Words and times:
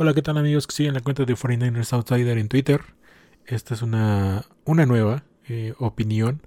Hola, 0.00 0.14
¿qué 0.14 0.22
tal 0.22 0.38
amigos 0.38 0.68
que 0.68 0.76
siguen 0.76 0.94
la 0.94 1.00
cuenta 1.00 1.24
de 1.24 1.34
49ers 1.34 1.92
Outsider 1.92 2.38
en 2.38 2.48
Twitter? 2.48 2.82
Esta 3.46 3.74
es 3.74 3.82
una, 3.82 4.44
una 4.64 4.86
nueva 4.86 5.24
eh, 5.48 5.74
opinión 5.80 6.40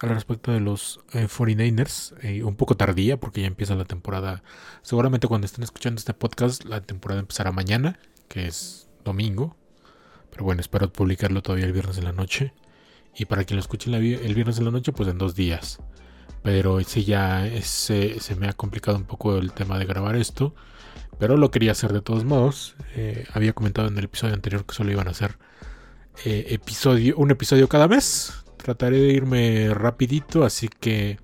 al 0.00 0.08
respecto 0.08 0.50
de 0.50 0.58
los 0.58 0.98
49ers, 1.12 2.14
eh, 2.24 2.38
eh, 2.38 2.42
un 2.42 2.56
poco 2.56 2.76
tardía 2.76 3.16
porque 3.16 3.42
ya 3.42 3.46
empieza 3.46 3.76
la 3.76 3.84
temporada. 3.84 4.42
Seguramente 4.82 5.28
cuando 5.28 5.44
estén 5.44 5.62
escuchando 5.62 6.00
este 6.00 6.14
podcast, 6.14 6.64
la 6.64 6.80
temporada 6.80 7.20
empezará 7.20 7.52
mañana, 7.52 8.00
que 8.26 8.48
es 8.48 8.88
domingo. 9.04 9.56
Pero 10.32 10.42
bueno, 10.42 10.60
espero 10.60 10.92
publicarlo 10.92 11.42
todavía 11.42 11.66
el 11.66 11.72
viernes 11.72 11.96
en 11.96 12.04
la 12.04 12.12
noche. 12.12 12.52
Y 13.14 13.26
para 13.26 13.44
quien 13.44 13.54
lo 13.58 13.60
escuche 13.60 13.88
el 13.88 14.34
viernes 14.34 14.58
en 14.58 14.64
la 14.64 14.72
noche, 14.72 14.90
pues 14.90 15.08
en 15.08 15.16
dos 15.16 15.36
días. 15.36 15.78
Pero 16.42 16.80
sí, 16.80 17.04
ya 17.04 17.48
se 17.62 18.34
me 18.36 18.48
ha 18.48 18.52
complicado 18.52 18.96
un 18.96 19.04
poco 19.04 19.38
el 19.38 19.52
tema 19.52 19.78
de 19.78 19.84
grabar 19.84 20.16
esto 20.16 20.56
pero 21.18 21.36
lo 21.36 21.50
quería 21.50 21.72
hacer 21.72 21.92
de 21.92 22.00
todos 22.00 22.24
modos. 22.24 22.76
Eh, 22.96 23.26
había 23.32 23.52
comentado 23.52 23.88
en 23.88 23.98
el 23.98 24.04
episodio 24.04 24.34
anterior 24.34 24.64
que 24.64 24.74
solo 24.74 24.90
iban 24.90 25.08
a 25.08 25.10
hacer 25.10 25.38
eh, 26.24 26.46
episodio, 26.50 27.16
un 27.16 27.30
episodio 27.30 27.68
cada 27.68 27.88
mes. 27.88 28.32
Trataré 28.56 28.98
de 28.98 29.12
irme 29.12 29.72
rapidito, 29.74 30.44
así 30.44 30.68
que 30.68 31.18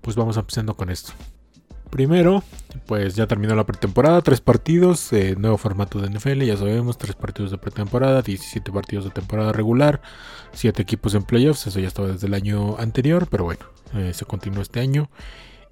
pues 0.00 0.16
vamos 0.16 0.36
empezando 0.36 0.74
con 0.74 0.90
esto. 0.90 1.12
Primero, 1.90 2.42
pues 2.86 3.14
ya 3.14 3.26
terminó 3.26 3.54
la 3.54 3.64
pretemporada, 3.64 4.20
tres 4.20 4.40
partidos, 4.40 5.12
eh, 5.12 5.36
nuevo 5.38 5.56
formato 5.58 6.00
de 6.00 6.10
NFL, 6.10 6.42
ya 6.42 6.56
sabemos, 6.56 6.98
tres 6.98 7.14
partidos 7.14 7.52
de 7.52 7.58
pretemporada, 7.58 8.20
17 8.20 8.72
partidos 8.72 9.04
de 9.04 9.10
temporada 9.10 9.52
regular, 9.52 10.02
7 10.52 10.82
equipos 10.82 11.14
en 11.14 11.22
playoffs, 11.22 11.68
eso 11.68 11.78
ya 11.78 11.86
estaba 11.86 12.08
desde 12.08 12.26
el 12.26 12.34
año 12.34 12.76
anterior, 12.78 13.28
pero 13.30 13.44
bueno, 13.44 13.64
se 14.12 14.24
continúa 14.24 14.62
este 14.62 14.80
año 14.80 15.08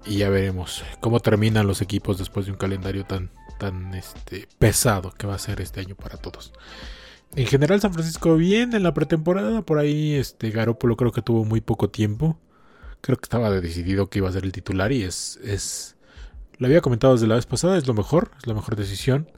y 0.05 0.17
ya 0.17 0.29
veremos 0.29 0.83
cómo 0.99 1.19
terminan 1.19 1.67
los 1.67 1.81
equipos 1.81 2.17
después 2.17 2.45
de 2.45 2.51
un 2.51 2.57
calendario 2.57 3.05
tan, 3.05 3.31
tan 3.57 3.93
este, 3.93 4.47
pesado 4.59 5.11
que 5.11 5.27
va 5.27 5.35
a 5.35 5.39
ser 5.39 5.61
este 5.61 5.79
año 5.79 5.95
para 5.95 6.17
todos. 6.17 6.53
En 7.35 7.47
general 7.47 7.81
San 7.81 7.93
Francisco 7.93 8.35
bien 8.35 8.73
en 8.73 8.83
la 8.83 8.93
pretemporada, 8.93 9.63
por 9.63 9.79
ahí 9.79 10.13
este 10.13 10.51
Garópolo 10.51 10.95
creo 10.95 11.11
que 11.11 11.21
tuvo 11.21 11.45
muy 11.45 11.61
poco 11.61 11.89
tiempo. 11.89 12.39
Creo 13.01 13.17
que 13.17 13.25
estaba 13.25 13.49
decidido 13.49 14.09
que 14.09 14.19
iba 14.19 14.29
a 14.29 14.33
ser 14.33 14.45
el 14.45 14.51
titular 14.51 14.91
y 14.91 15.03
es 15.03 15.39
es 15.43 15.95
lo 16.57 16.67
había 16.67 16.81
comentado 16.81 17.13
desde 17.13 17.27
la 17.27 17.35
vez 17.35 17.45
pasada, 17.45 17.77
es 17.77 17.87
lo 17.87 17.93
mejor, 17.93 18.31
es 18.37 18.47
la 18.47 18.53
mejor 18.53 18.75
decisión. 18.75 19.31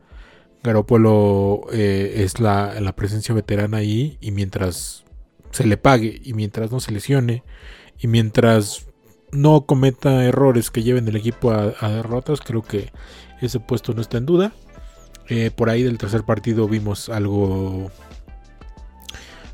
Garópolo 0.64 1.62
eh, 1.72 2.24
es 2.24 2.40
la, 2.40 2.80
la 2.82 2.96
presencia 2.96 3.34
veterana 3.34 3.78
ahí 3.78 4.18
y 4.20 4.32
mientras 4.32 5.06
se 5.52 5.66
le 5.66 5.78
pague 5.78 6.20
y 6.24 6.34
mientras 6.34 6.72
no 6.72 6.80
se 6.80 6.92
lesione 6.92 7.44
y 7.98 8.08
mientras 8.08 8.88
no 9.36 9.66
cometa 9.66 10.24
errores 10.24 10.72
que 10.72 10.84
lleven 10.84 11.08
el 11.08 11.16
equipo 11.16 11.52
a, 11.52 11.90
derrotas, 11.90 12.42
creo 12.42 12.62
que 12.62 12.92
ese 13.42 13.60
puesto 13.60 13.94
no 13.94 14.02
está 14.02 14.18
en 14.18 14.26
duda. 14.26 14.54
Eh, 15.28 15.52
por 15.52 15.70
ahí 15.70 15.84
del 15.84 15.98
tercer 15.98 16.24
partido 16.24 16.68
vimos 16.68 17.10
algo. 17.10 17.92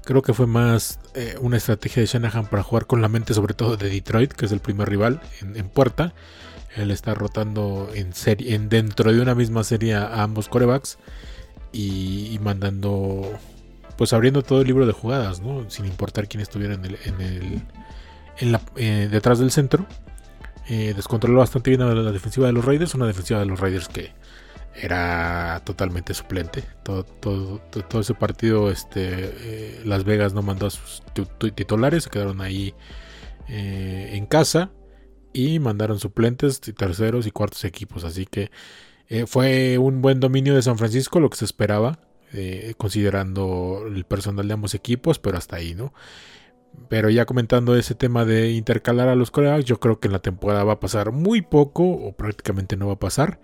Creo 0.03 0.21
que 0.21 0.33
fue 0.33 0.47
más 0.47 0.99
eh, 1.13 1.35
una 1.39 1.57
estrategia 1.57 2.01
de 2.01 2.07
Shanahan 2.07 2.47
para 2.47 2.63
jugar 2.63 2.85
con 2.85 3.01
la 3.01 3.07
mente, 3.07 3.33
sobre 3.33 3.53
todo 3.53 3.77
de 3.77 3.89
Detroit, 3.89 4.33
que 4.33 4.45
es 4.45 4.51
el 4.51 4.59
primer 4.59 4.89
rival 4.89 5.21
en, 5.41 5.69
puerta. 5.69 6.13
Él 6.75 6.91
está 6.91 7.13
rotando 7.13 7.89
en 7.93 8.13
serie, 8.13 8.55
en 8.55 8.69
dentro 8.69 9.11
de 9.13 9.21
una 9.21 9.35
misma 9.35 9.63
serie 9.63 9.95
a 9.95 10.23
ambos 10.23 10.49
corebacks 10.49 10.97
y, 11.71 12.37
mandando, 12.41 13.31
pues 13.97 14.13
abriendo 14.13 14.41
todo 14.41 14.61
el 14.61 14.67
libro 14.67 14.85
de 14.85 14.93
jugadas, 14.93 15.41
¿no? 15.41 15.69
Sin 15.69 15.85
importar 15.85 16.27
quién 16.27 16.41
estuviera 16.41 16.73
en 16.73 17.21
el 17.21 17.61
eh, 18.77 19.07
detrás 19.11 19.39
del 19.39 19.51
centro. 19.51 19.85
Eh, 20.67 20.93
descontroló 20.95 21.39
bastante 21.39 21.69
bien 21.69 21.81
la 21.81 22.11
defensiva 22.11 22.47
de 22.47 22.53
los 22.53 22.65
Raiders. 22.65 22.95
Una 22.95 23.07
defensiva 23.07 23.39
de 23.39 23.45
los 23.45 23.59
Raiders 23.59 23.87
que 23.87 24.13
era 24.75 25.61
totalmente 25.65 26.13
suplente. 26.13 26.63
Todo, 26.83 27.61
ese 27.99 28.13
partido, 28.13 28.71
este, 28.71 29.01
eh, 29.03 29.81
Las 29.85 30.03
Vegas 30.03 30.33
no 30.33 30.41
mandó 30.41 30.67
a 30.67 30.69
sus 30.69 31.03
titulares, 31.55 32.05
se 32.05 32.09
quedaron 32.09 32.41
ahí 32.41 32.73
en 33.47 34.25
casa 34.27 34.71
y 35.33 35.59
mandaron 35.59 35.99
suplentes, 35.99 36.61
terceros 36.61 37.27
y 37.27 37.31
cuartos 37.31 37.65
equipos. 37.65 38.05
Así 38.05 38.25
que 38.25 38.49
fue 39.27 39.77
un 39.77 40.01
buen 40.01 40.21
dominio 40.21 40.55
de 40.55 40.61
San 40.61 40.77
Francisco, 40.77 41.19
lo 41.19 41.29
que 41.29 41.35
se 41.35 41.43
esperaba, 41.43 41.99
considerando 42.77 43.83
el 43.87 44.05
personal 44.05 44.47
de 44.47 44.53
ambos 44.53 44.73
equipos, 44.73 45.19
pero 45.19 45.37
hasta 45.37 45.57
ahí, 45.57 45.75
¿no? 45.75 45.93
Pero 46.89 47.09
ya 47.09 47.25
comentando 47.25 47.75
ese 47.75 47.95
tema 47.95 48.25
de 48.25 48.51
intercalar 48.51 49.07
a 49.07 49.15
los 49.15 49.31
corebacks, 49.31 49.65
yo 49.65 49.79
creo 49.79 49.99
que 49.99 50.07
en 50.07 50.13
la 50.13 50.19
temporada 50.19 50.63
va 50.63 50.73
a 50.73 50.79
pasar 50.79 51.11
muy 51.11 51.41
poco 51.41 51.83
o 51.83 52.13
prácticamente 52.13 52.75
no 52.75 52.87
va 52.87 52.93
a 52.93 52.99
pasar. 52.99 53.39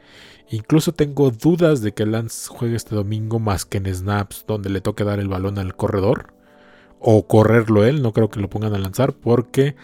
Incluso 0.50 0.94
tengo 0.94 1.32
dudas 1.32 1.82
de 1.82 1.94
que 1.94 2.06
Lance 2.06 2.50
juegue 2.50 2.76
este 2.76 2.96
domingo 2.96 3.40
más 3.40 3.66
que 3.66 3.78
en 3.78 3.94
snaps 3.94 4.46
donde 4.48 4.70
le 4.70 4.82
toque 4.82 5.04
dar 5.04 5.20
el 5.20 5.28
balón 5.28 5.60
al 5.60 5.76
corredor 5.76 6.34
o 7.00 7.28
correrlo 7.28 7.86
él. 7.86 8.02
No 8.02 8.14
creo 8.14 8.30
que 8.30 8.40
lo 8.40 8.50
pongan 8.50 8.74
a 8.74 8.80
lanzar 8.80 9.14
porque 9.14 9.76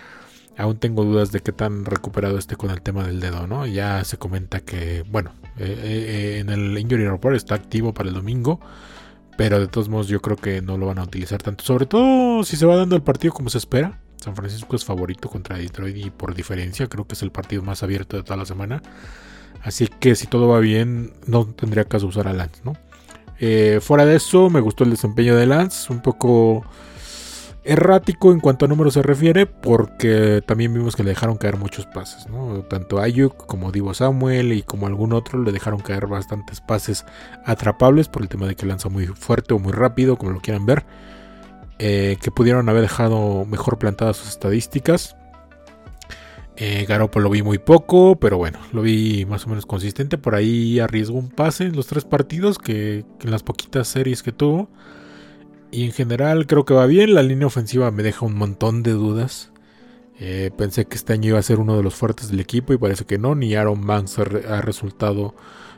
aún 0.57 0.77
tengo 0.77 1.03
dudas 1.03 1.31
de 1.31 1.41
qué 1.41 1.51
tan 1.51 1.85
recuperado 1.85 2.37
esté 2.37 2.55
con 2.55 2.69
el 2.69 2.81
tema 2.81 3.05
del 3.05 3.19
dedo, 3.19 3.47
¿no? 3.47 3.65
Ya 3.65 4.03
se 4.03 4.17
comenta 4.17 4.61
que, 4.61 5.03
bueno, 5.09 5.33
eh, 5.57 5.79
eh, 5.83 6.39
en 6.39 6.49
el 6.49 6.77
Injury 6.77 7.07
Report 7.07 7.35
está 7.35 7.55
activo 7.55 7.93
para 7.93 8.09
el 8.09 8.15
domingo 8.15 8.59
pero 9.37 9.59
de 9.59 9.67
todos 9.67 9.89
modos 9.89 10.07
yo 10.07 10.21
creo 10.21 10.37
que 10.37 10.61
no 10.61 10.77
lo 10.77 10.87
van 10.87 10.99
a 10.99 11.03
utilizar 11.03 11.41
tanto. 11.41 11.63
Sobre 11.63 11.85
todo 11.85 12.43
si 12.43 12.55
se 12.57 12.65
va 12.65 12.75
dando 12.75 12.95
el 12.95 13.03
partido 13.03 13.33
como 13.33 13.49
se 13.49 13.57
espera. 13.57 13.99
San 14.17 14.35
Francisco 14.35 14.75
es 14.75 14.85
favorito 14.85 15.29
contra 15.29 15.57
Detroit 15.57 15.97
y 15.97 16.09
por 16.09 16.33
diferencia 16.33 16.87
creo 16.87 17.05
que 17.05 17.13
es 17.13 17.21
el 17.23 17.31
partido 17.31 17.61
más 17.61 17.83
abierto 17.83 18.15
de 18.15 18.23
toda 18.23 18.37
la 18.37 18.45
semana. 18.45 18.81
Así 19.63 19.87
que 19.87 20.15
si 20.15 20.27
todo 20.27 20.47
va 20.47 20.59
bien 20.59 21.13
no 21.25 21.45
tendría 21.45 21.85
caso 21.85 22.07
usar 22.07 22.27
a 22.27 22.33
Lance, 22.33 22.61
¿no? 22.63 22.77
Eh, 23.39 23.79
fuera 23.81 24.05
de 24.05 24.15
eso 24.15 24.49
me 24.49 24.61
gustó 24.61 24.83
el 24.83 24.91
desempeño 24.91 25.35
de 25.35 25.45
Lance. 25.45 25.91
Un 25.91 26.01
poco 26.01 26.65
errático 27.65 28.31
en 28.31 28.39
cuanto 28.39 28.65
a 28.65 28.67
números 28.67 28.93
se 28.95 29.01
refiere, 29.01 29.45
porque 29.45 30.43
también 30.45 30.73
vimos 30.73 30.95
que 30.95 31.03
le 31.03 31.11
dejaron 31.11 31.37
caer 31.37 31.57
muchos 31.57 31.85
pases. 31.85 32.27
Tanto 32.69 32.99
Ayuk 32.99 33.45
como 33.45 33.71
Divo 33.71 33.93
Samuel 33.93 34.53
y 34.53 34.63
como 34.63 34.87
algún 34.87 35.13
otro 35.13 35.41
le 35.41 35.51
dejaron 35.51 35.79
caer 35.79 36.07
bastantes 36.07 36.61
pases 36.61 37.05
atrapables 37.45 38.09
por 38.09 38.21
el 38.21 38.29
tema 38.29 38.47
de 38.47 38.55
que 38.55 38.65
lanza 38.65 38.89
muy 38.89 39.07
fuerte 39.07 39.53
o 39.53 39.59
muy 39.59 39.71
rápido, 39.71 40.17
como 40.17 40.31
lo 40.31 40.41
quieran 40.41 40.65
ver, 40.65 40.85
eh, 41.79 42.17
que 42.21 42.31
pudieron 42.31 42.67
haber 42.69 42.81
dejado 42.81 43.45
mejor 43.45 43.77
plantadas 43.77 44.17
sus 44.17 44.29
estadísticas. 44.29 45.15
Eh, 46.55 46.85
Garopo 46.87 47.19
lo 47.19 47.31
vi 47.31 47.41
muy 47.41 47.57
poco, 47.57 48.17
pero 48.17 48.37
bueno, 48.37 48.59
lo 48.73 48.83
vi 48.83 49.25
más 49.25 49.45
o 49.45 49.49
menos 49.49 49.65
consistente. 49.65 50.17
Por 50.17 50.35
ahí 50.35 50.79
arriesgó 50.79 51.17
un 51.17 51.29
pase 51.29 51.65
en 51.65 51.75
los 51.75 51.87
tres 51.87 52.05
partidos 52.05 52.59
que 52.59 53.05
en 53.21 53.31
las 53.31 53.41
poquitas 53.41 53.87
series 53.87 54.21
que 54.21 54.31
tuvo. 54.31 54.69
Y 55.73 55.85
en 55.85 55.91
general 55.91 56.45
creo 56.45 56.65
que 56.65 56.75
va 56.75 56.85
bien. 56.85 57.15
La 57.15 57.23
línea 57.23 57.47
ofensiva 57.47 57.89
me 57.89 58.03
deja 58.03 58.27
un 58.27 58.35
montón 58.35 58.83
de 58.83 58.91
dudas. 58.91 59.51
Eh, 60.19 60.51
pensé 60.55 60.85
que 60.85 60.95
este 60.95 61.13
año 61.13 61.29
iba 61.29 61.39
a 61.39 61.41
ser 61.41 61.59
uno 61.59 61.75
de 61.75 61.81
los 61.81 61.95
fuertes 61.95 62.29
del 62.29 62.39
equipo 62.39 62.73
y 62.73 62.77
parece 62.77 63.05
que 63.05 63.17
no. 63.17 63.33
Ni 63.33 63.55
Aaron 63.55 63.87
Banks 63.87 64.19
ha, 64.19 64.61
resultado 64.61 65.33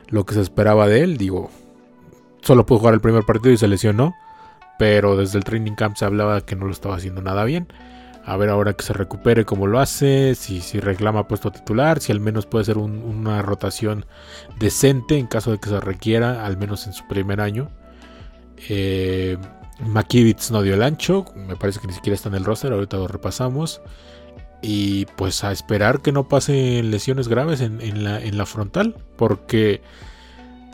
lo 0.08 0.26
que 0.26 0.34
se 0.34 0.42
esperaba 0.42 0.86
de 0.86 1.00
él. 1.00 1.16
Digo, 1.16 1.50
solo 2.42 2.66
pudo 2.66 2.80
jugar 2.80 2.92
el 2.92 3.00
primer 3.00 3.24
partido 3.24 3.54
y 3.54 3.56
se 3.56 3.68
lesionó. 3.68 4.14
Pero 4.78 5.16
desde 5.16 5.38
el 5.38 5.44
training 5.44 5.72
camp 5.72 5.96
se 5.96 6.04
hablaba 6.04 6.42
que 6.42 6.56
no 6.56 6.66
lo 6.66 6.72
estaba 6.72 6.96
haciendo 6.96 7.22
nada 7.22 7.44
bien. 7.44 7.66
A 8.22 8.36
ver 8.36 8.50
ahora 8.50 8.74
que 8.74 8.84
se 8.84 8.92
recupere 8.92 9.46
cómo 9.46 9.66
lo 9.66 9.80
hace, 9.80 10.34
si, 10.34 10.60
si 10.60 10.78
reclama 10.78 11.26
puesto 11.26 11.52
titular, 11.52 12.00
si 12.00 12.12
al 12.12 12.20
menos 12.20 12.44
puede 12.44 12.66
ser 12.66 12.76
una 12.76 13.40
rotación 13.40 14.04
decente 14.58 15.16
en 15.16 15.26
caso 15.26 15.52
de 15.52 15.58
que 15.58 15.70
se 15.70 15.80
requiera, 15.80 16.44
al 16.44 16.58
menos 16.58 16.86
en 16.86 16.92
su 16.92 17.06
primer 17.08 17.40
año. 17.40 17.70
Eh, 18.68 19.38
Makivitz 19.80 20.50
no 20.50 20.62
dio 20.62 20.74
el 20.74 20.82
ancho, 20.82 21.24
me 21.34 21.56
parece 21.56 21.80
que 21.80 21.86
ni 21.86 21.92
siquiera 21.92 22.14
está 22.14 22.28
en 22.28 22.36
el 22.36 22.44
roster, 22.44 22.72
ahorita 22.72 22.96
lo 22.96 23.08
repasamos. 23.08 23.80
Y 24.62 25.04
pues 25.16 25.44
a 25.44 25.52
esperar 25.52 26.00
que 26.00 26.12
no 26.12 26.28
pasen 26.28 26.90
lesiones 26.90 27.28
graves 27.28 27.60
en, 27.60 28.38
la, 28.38 28.46
frontal, 28.46 28.96
porque 29.16 29.82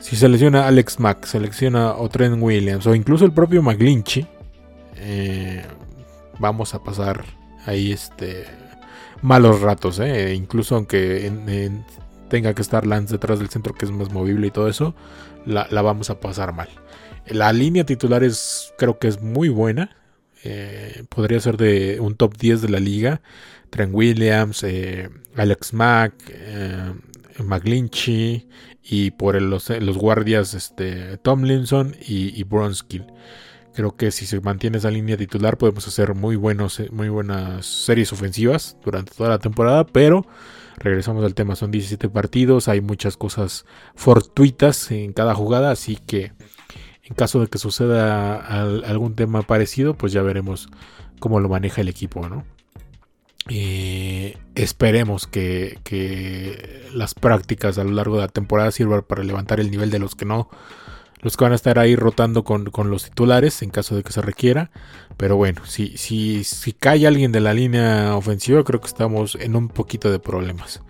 si 0.01 0.17
se 0.17 0.29
lesiona 0.29 0.67
Alex 0.67 1.01
Mack, 1.01 1.27
se 1.27 1.41
lesiona 1.41 1.95
o 1.97 2.09
Trent 2.09 2.41
Williams 2.41 2.87
o 2.87 2.94
incluso 2.94 3.25
el 3.25 3.32
propio 3.32 3.61
McGlinchy, 3.61 4.26
eh, 4.97 5.65
vamos 6.38 6.75
a 6.75 6.82
pasar 6.82 7.25
ahí 7.67 7.93
este 7.93 8.47
malos 9.21 9.61
ratos, 9.61 9.99
eh. 10.00 10.35
incluso 10.35 10.76
aunque 10.76 11.26
tenga 12.32 12.55
que 12.55 12.62
estar 12.62 12.87
Lance 12.87 13.12
detrás 13.12 13.40
del 13.40 13.50
centro 13.50 13.75
que 13.75 13.84
es 13.84 13.90
más 13.90 14.11
movible 14.11 14.46
y 14.46 14.50
todo 14.50 14.67
eso, 14.67 14.94
la 15.44 15.82
vamos 15.82 16.08
a 16.08 16.19
pasar 16.19 16.55
mal. 16.55 16.70
La 17.26 17.52
línea 17.52 17.84
titular 17.84 18.25
es, 18.25 18.73
creo 18.79 18.99
que 18.99 19.08
es 19.08 19.20
muy 19.20 19.50
buena. 19.50 19.96
Eh, 20.44 21.05
podría 21.08 21.40
ser 21.40 21.56
de 21.56 22.00
un 22.00 22.17
top 22.17 22.37
10 22.37 22.62
de 22.62 22.69
la 22.69 22.81
liga. 22.81 23.20
Trent 23.70 23.94
Williams, 23.94 24.62
eh, 24.64 25.08
Alex 25.37 25.73
Mack, 25.73 26.14
eh, 26.29 26.93
y 28.85 29.11
por 29.12 29.40
los, 29.40 29.70
los, 29.70 29.96
guardias 29.96 30.55
este, 30.55 31.17
Tomlinson 31.19 31.96
y, 32.06 32.38
y 32.38 32.43
Bronskill. 32.44 33.06
Creo 33.75 33.96
que 33.96 34.11
si 34.11 34.26
se 34.26 34.40
mantiene 34.40 34.78
esa 34.78 34.90
línea 34.90 35.17
titular 35.17 35.56
podemos 35.56 35.87
hacer 35.88 36.14
muy, 36.14 36.37
buenos, 36.37 36.82
muy 36.90 37.08
buenas 37.08 37.64
series 37.64 38.12
ofensivas 38.12 38.76
durante 38.85 39.14
toda 39.14 39.31
la 39.31 39.38
temporada, 39.38 39.87
pero 39.87 40.26
regresamos 40.82 41.25
al 41.25 41.34
tema, 41.34 41.56
son 41.56 41.70
17 41.70 42.08
partidos, 42.08 42.69
hay 42.69 42.81
muchas 42.81 43.17
cosas 43.17 43.64
fortuitas 43.94 44.90
en 44.90 45.12
cada 45.12 45.34
jugada, 45.34 45.70
así 45.70 45.96
que 45.96 46.32
en 47.05 47.14
caso 47.14 47.40
de 47.40 47.46
que 47.49 47.58
suceda 47.58 48.37
algún 48.37 49.14
tema 49.14 49.43
parecido, 49.43 49.94
pues 49.94 50.12
ya 50.12 50.23
veremos 50.23 50.69
cómo 51.19 51.40
lo 51.40 51.49
maneja 51.49 51.81
el 51.81 51.88
equipo, 51.88 52.29
¿no? 52.29 52.44
Eh, 53.49 54.38
esperemos 54.55 55.26
que, 55.26 55.79
que, 55.82 56.88
las 56.94 57.14
prácticas 57.14 57.78
a 57.78 57.85
lo 57.85 57.90
largo 57.90 58.17
de 58.17 58.23
la 58.23 58.28
temporada 58.28 58.70
sirvan 58.70 59.02
para 59.02 59.25
levantar 59.25 59.58
el 59.58 59.70
nivel 59.70 59.90
de 59.90 59.99
los 59.99 60.14
que 60.14 60.25
no, 60.25 60.49
los 61.23 61.37
que 61.37 61.45
van 61.45 61.53
a 61.53 61.57
estar 61.57 61.79
ahí 61.79 61.97
rotando 61.97 62.45
con, 62.45 62.71
los 62.91 63.05
titulares 63.05 63.63
en 63.63 63.71
caso 63.71 63.97
de 63.97 64.03
que 64.03 64.13
se 64.13 64.21
requiera. 64.21 64.71
Pero 65.17 65.37
bueno, 65.37 65.63
si, 65.65 65.97
si, 65.97 66.45
si 66.45 66.73
cae 66.73 67.07
alguien 67.07 67.33
de 67.33 67.41
la 67.41 67.55
línea 67.55 68.15
ofensiva, 68.17 68.63
creo 68.65 68.81
que 68.81 68.89
estamos 68.89 69.37
en 69.37 69.57
un 69.57 69.69
poquito 69.69 70.11
de 70.11 70.19
problemas. 70.19 70.83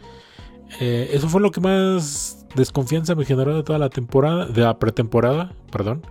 Eh, 0.81 1.11
eso 1.13 1.29
fue 1.29 1.41
lo 1.41 1.51
que 1.51 1.61
más 1.61 2.47
desconfianza 2.55 3.15
me 3.15 3.25
generó 3.25 3.55
de 3.55 3.63
toda 3.63 3.79
la 3.79 3.91
temporada, 3.91 4.47
de 4.47 4.63
la 4.63 4.79
pretemporada, 4.79 5.55
perdón. 5.71 6.03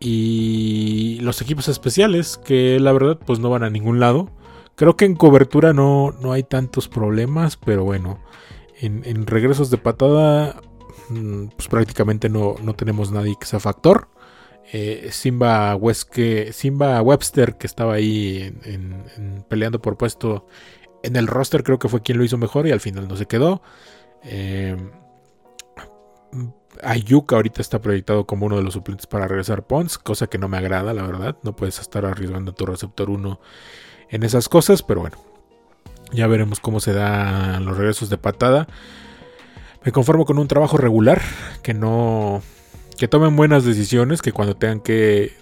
Y 0.00 1.18
los 1.20 1.40
equipos 1.40 1.68
especiales, 1.68 2.38
que 2.44 2.80
la 2.80 2.92
verdad 2.92 3.18
pues 3.24 3.38
no 3.38 3.50
van 3.50 3.62
a 3.62 3.70
ningún 3.70 4.00
lado. 4.00 4.30
Creo 4.74 4.96
que 4.96 5.04
en 5.04 5.14
cobertura 5.14 5.72
no, 5.72 6.12
no 6.20 6.32
hay 6.32 6.42
tantos 6.42 6.88
problemas, 6.88 7.56
pero 7.56 7.84
bueno, 7.84 8.18
en, 8.80 9.26
regresos 9.26 9.70
de 9.70 9.78
patada, 9.78 10.60
pues 11.56 11.68
prácticamente 11.68 12.28
no, 12.28 12.56
no, 12.62 12.74
tenemos 12.74 13.10
nadie 13.10 13.36
que 13.38 13.46
sea 13.46 13.60
factor. 13.60 14.08
Eh, 14.72 15.08
Simba, 15.12 15.78
Simba 16.52 17.02
Webster, 17.02 17.56
que 17.56 17.66
estaba 17.66 17.94
ahí 17.94 18.52
peleando 19.48 19.80
por 19.80 19.96
puesto 19.96 20.46
en 21.02 21.16
el 21.16 21.26
roster, 21.26 21.62
creo 21.62 21.78
que 21.78 21.88
fue 21.88 22.02
quien 22.02 22.18
lo 22.18 22.24
hizo 22.24 22.38
mejor 22.38 22.66
y 22.66 22.72
al 22.72 22.80
final 22.80 23.06
no 23.06 23.16
se 23.16 23.26
quedó. 23.26 23.62
Eh, 24.24 24.76
Ayuk 26.82 27.32
ahorita 27.32 27.60
está 27.60 27.80
proyectado 27.80 28.26
como 28.26 28.46
uno 28.46 28.56
de 28.56 28.62
los 28.62 28.74
suplentes 28.74 29.06
para 29.06 29.28
regresar 29.28 29.66
Pons, 29.66 29.98
cosa 29.98 30.26
que 30.26 30.38
no 30.38 30.48
me 30.48 30.56
agrada, 30.56 30.92
la 30.94 31.02
verdad. 31.02 31.36
No 31.42 31.54
puedes 31.54 31.78
estar 31.78 32.04
arriesgando 32.04 32.52
a 32.52 32.54
tu 32.54 32.66
receptor 32.66 33.10
1 33.10 33.40
en 34.10 34.22
esas 34.22 34.48
cosas, 34.48 34.82
pero 34.82 35.00
bueno, 35.00 35.16
ya 36.12 36.26
veremos 36.26 36.60
cómo 36.60 36.80
se 36.80 36.92
dan 36.92 37.64
los 37.64 37.76
regresos 37.76 38.10
de 38.10 38.18
patada. 38.18 38.66
Me 39.84 39.92
conformo 39.92 40.24
con 40.24 40.38
un 40.38 40.48
trabajo 40.48 40.76
regular, 40.76 41.20
que 41.62 41.74
no. 41.74 42.42
que 42.96 43.08
tomen 43.08 43.36
buenas 43.36 43.64
decisiones, 43.64 44.22
que 44.22 44.32
cuando 44.32 44.56
tengan 44.56 44.80
que 44.80 45.32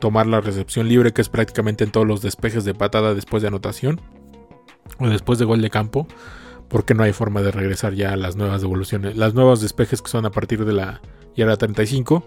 tomar 0.00 0.26
la 0.26 0.40
recepción 0.40 0.88
libre, 0.88 1.12
que 1.12 1.22
es 1.22 1.28
prácticamente 1.28 1.84
en 1.84 1.90
todos 1.90 2.06
los 2.06 2.22
despejes 2.22 2.64
de 2.64 2.74
patada 2.74 3.14
después 3.14 3.42
de 3.42 3.48
anotación 3.48 4.00
o 4.98 5.08
después 5.08 5.38
de 5.38 5.44
gol 5.44 5.62
de 5.62 5.70
campo, 5.70 6.06
porque 6.68 6.94
no 6.94 7.02
hay 7.02 7.12
forma 7.12 7.42
de 7.42 7.50
regresar 7.50 7.94
ya 7.94 8.12
a 8.12 8.16
las 8.16 8.36
nuevas 8.36 8.60
devoluciones, 8.60 9.16
las 9.16 9.34
nuevas 9.34 9.60
despejes 9.60 10.02
que 10.02 10.10
son 10.10 10.26
a 10.26 10.30
partir 10.30 10.64
de 10.64 10.72
la 10.72 11.00
yarda 11.36 11.56
35. 11.56 12.24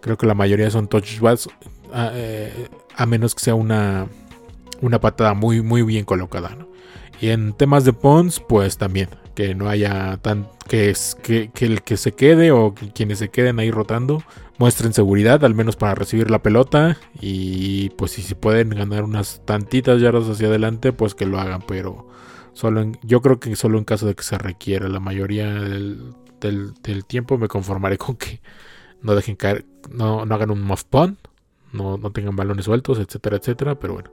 Creo 0.00 0.16
que 0.16 0.26
la 0.26 0.34
mayoría 0.34 0.70
son 0.70 0.88
touchbacks, 0.88 1.48
a, 1.92 2.10
eh, 2.12 2.68
a 2.96 3.06
menos 3.06 3.34
que 3.34 3.40
sea 3.40 3.54
una 3.54 4.06
una 4.80 5.00
patada 5.00 5.34
muy, 5.34 5.62
muy 5.62 5.82
bien 5.82 6.04
colocada. 6.04 6.56
Y 7.20 7.28
en 7.28 7.52
temas 7.52 7.84
de 7.84 7.92
Pons, 7.92 8.40
pues 8.40 8.76
también, 8.76 9.08
que 9.36 9.54
no 9.54 9.68
haya 9.68 10.16
tan. 10.16 10.48
Que, 10.66 10.90
es, 10.90 11.14
que, 11.22 11.50
el 11.60 11.82
que 11.82 11.96
se 11.96 12.12
quede 12.12 12.50
o 12.50 12.74
quienes 12.74 13.20
se 13.20 13.28
queden 13.28 13.60
ahí 13.60 13.70
rotando 13.70 14.24
muestren 14.58 14.94
seguridad, 14.94 15.44
al 15.44 15.54
menos 15.54 15.76
para 15.76 15.94
recibir 15.94 16.30
la 16.30 16.42
pelota. 16.42 16.96
Y 17.20 17.90
pues 17.90 18.12
si 18.12 18.22
se 18.22 18.34
pueden 18.34 18.70
ganar 18.70 19.04
unas 19.04 19.42
tantitas 19.44 20.00
yardas 20.00 20.28
hacia 20.28 20.48
adelante, 20.48 20.92
pues 20.92 21.14
que 21.14 21.26
lo 21.26 21.38
hagan. 21.38 21.62
Pero 21.68 22.08
solo 22.54 22.90
yo 23.02 23.20
creo 23.20 23.38
que 23.38 23.54
solo 23.54 23.78
en 23.78 23.84
caso 23.84 24.06
de 24.06 24.14
que 24.16 24.24
se 24.24 24.38
requiera. 24.38 24.88
La 24.88 25.00
mayoría 25.00 25.52
del, 25.52 26.14
del, 26.40 27.04
tiempo 27.04 27.38
me 27.38 27.46
conformaré 27.46 27.98
con 27.98 28.16
que 28.16 28.40
no 29.02 29.14
dejen 29.14 29.36
caer, 29.36 29.66
no, 29.90 30.24
no 30.24 30.34
hagan 30.34 30.50
un 30.50 30.62
muff 30.62 30.84
no, 31.76 31.98
tengan 32.12 32.36
balones 32.36 32.64
sueltos, 32.64 32.98
etcétera, 32.98 33.36
etcétera. 33.36 33.78
Pero 33.78 33.94
bueno, 33.94 34.10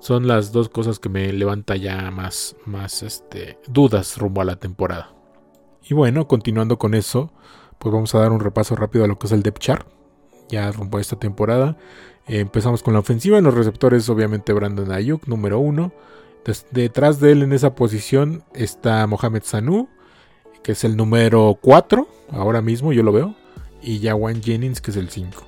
son 0.00 0.26
las 0.26 0.52
dos 0.52 0.68
cosas 0.68 0.98
que 0.98 1.08
me 1.08 1.32
levanta 1.32 1.76
ya 1.76 2.10
más, 2.10 2.56
más 2.66 3.02
este, 3.02 3.58
dudas 3.66 4.18
rumbo 4.18 4.40
a 4.40 4.44
la 4.44 4.56
temporada. 4.56 5.14
Y 5.82 5.94
bueno, 5.94 6.26
continuando 6.26 6.78
con 6.78 6.94
eso, 6.94 7.32
pues 7.78 7.92
vamos 7.92 8.14
a 8.14 8.18
dar 8.18 8.32
un 8.32 8.40
repaso 8.40 8.74
rápido 8.76 9.04
a 9.04 9.08
lo 9.08 9.18
que 9.18 9.26
es 9.26 9.32
el 9.32 9.42
depth 9.42 9.58
chart. 9.58 9.86
Ya 10.48 10.70
rumbo 10.72 10.98
a 10.98 11.00
esta 11.00 11.16
temporada. 11.16 11.76
Eh, 12.26 12.40
empezamos 12.40 12.82
con 12.82 12.94
la 12.94 13.00
ofensiva. 13.00 13.38
En 13.38 13.44
los 13.44 13.54
receptores, 13.54 14.08
obviamente, 14.08 14.52
Brandon 14.52 14.92
Ayuk, 14.92 15.26
número 15.26 15.58
uno. 15.58 15.92
detrás 16.70 17.20
de 17.20 17.32
él 17.32 17.42
en 17.42 17.52
esa 17.52 17.74
posición 17.74 18.44
está 18.54 19.06
Mohamed 19.06 19.42
Sanu, 19.44 19.88
que 20.62 20.72
es 20.72 20.84
el 20.84 20.96
número 20.96 21.58
4. 21.60 22.08
Ahora 22.30 22.60
mismo 22.62 22.92
yo 22.92 23.02
lo 23.02 23.12
veo. 23.12 23.34
Y 23.82 24.00
Jawan 24.00 24.42
Jennings, 24.42 24.80
que 24.80 24.90
es 24.90 24.96
el 24.96 25.10
5. 25.10 25.46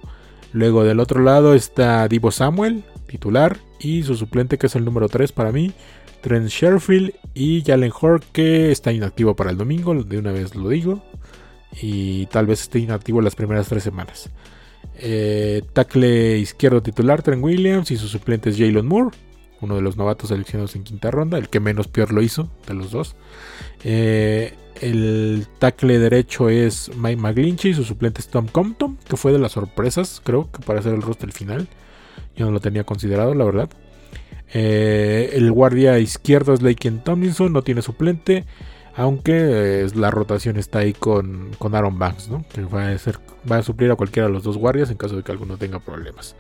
Luego 0.57 0.85
del 0.85 1.01
otro 1.01 1.23
lado 1.23 1.53
está 1.53 2.09
Divo 2.09 2.31
Samuel, 2.31 2.83
titular, 3.07 3.59
y 3.79 4.05
su 4.05 4.17
suplente 4.17 4.57
que 4.57 4.69
es 4.69 4.75
el 4.75 4.87
número 4.87 5.07
3 5.07 5.31
para 5.33 5.53
mí, 5.53 5.73
Trent 6.23 6.49
Sherfield 6.49 7.13
y 7.35 7.63
Jalen 7.63 7.93
Hort 8.01 8.25
que 8.33 8.73
está 8.73 8.91
inactivo 8.91 9.37
para 9.37 9.51
el 9.51 9.59
domingo, 9.59 9.93
de 10.03 10.17
una 10.17 10.33
vez 10.33 10.55
lo 10.55 10.71
digo, 10.71 11.03
y 11.79 12.25
tal 12.27 12.47
vez 12.47 12.63
esté 12.63 12.79
inactivo 12.79 13.21
las 13.21 13.35
primeras 13.35 13.69
tres 13.69 13.83
semanas. 13.83 14.31
Eh, 14.99 15.61
tackle 15.75 16.39
izquierdo 16.39 16.83
titular 16.83 17.21
Trent 17.21 17.45
Williams 17.45 17.91
y 17.91 17.99
su 17.99 18.09
suplente 18.09 18.49
es 18.49 18.57
Jalen 18.57 18.87
Moore, 18.87 19.15
uno 19.61 19.77
de 19.77 19.83
los 19.83 19.97
novatos 19.97 20.29
seleccionados 20.29 20.77
en 20.77 20.85
quinta 20.85 21.11
ronda, 21.11 21.39
el 21.39 21.49
que 21.49 21.61
menos 21.61 21.89
peor 21.89 22.13
lo 22.13 22.23
hizo 22.23 22.49
de 22.67 22.75
los 22.75 22.91
dos. 22.91 23.17
Eh, 23.85 24.55
el 24.81 25.47
tackle 25.59 25.99
derecho 25.99 26.49
es 26.49 26.91
Mike 26.97 27.21
McGlinchey, 27.21 27.75
su 27.75 27.85
suplente 27.85 28.21
es 28.21 28.29
Tom 28.29 28.47
Compton, 28.47 28.99
que 29.09 29.17
fue 29.17 29.33
de 29.33 29.39
las 29.39 29.53
sorpresas, 29.53 30.21
creo 30.23 30.51
que 30.51 30.63
para 30.63 30.81
hacer 30.81 30.95
el 30.95 31.03
roster 31.03 31.33
final. 31.33 31.69
Yo 32.37 32.45
no 32.47 32.53
lo 32.53 32.61
tenía 32.61 32.85
considerado, 32.85 33.35
la 33.35 33.45
verdad. 33.45 33.71
Eh, 34.53 35.31
el 35.33 35.51
guardia 35.51 35.99
izquierdo 35.99 36.53
es 36.53 36.63
Laken 36.63 37.03
Tomlinson, 37.03 37.53
no 37.53 37.63
tiene 37.63 37.83
suplente. 37.83 38.45
Aunque 38.97 39.83
eh, 39.83 39.87
la 39.95 40.11
rotación 40.11 40.57
está 40.57 40.79
ahí 40.79 40.95
con, 40.95 41.51
Aaron 41.61 41.99
Banks, 41.99 42.29
¿no? 42.31 42.45
que 42.53 42.65
va 42.65 42.89
a, 42.89 42.99
ser, 42.99 43.19
va 43.51 43.59
a 43.59 43.63
suplir 43.63 43.91
a 43.91 43.97
cualquiera 43.97 44.27
de 44.27 44.33
los 44.33 44.43
dos 44.43 44.57
guardias 44.57 44.91
en 44.91 44.97
caso 44.97 45.17
de 45.17 45.23
que 45.23 45.33
alguno 45.33 45.59
tenga 45.59 45.81
problemas. 45.81 46.35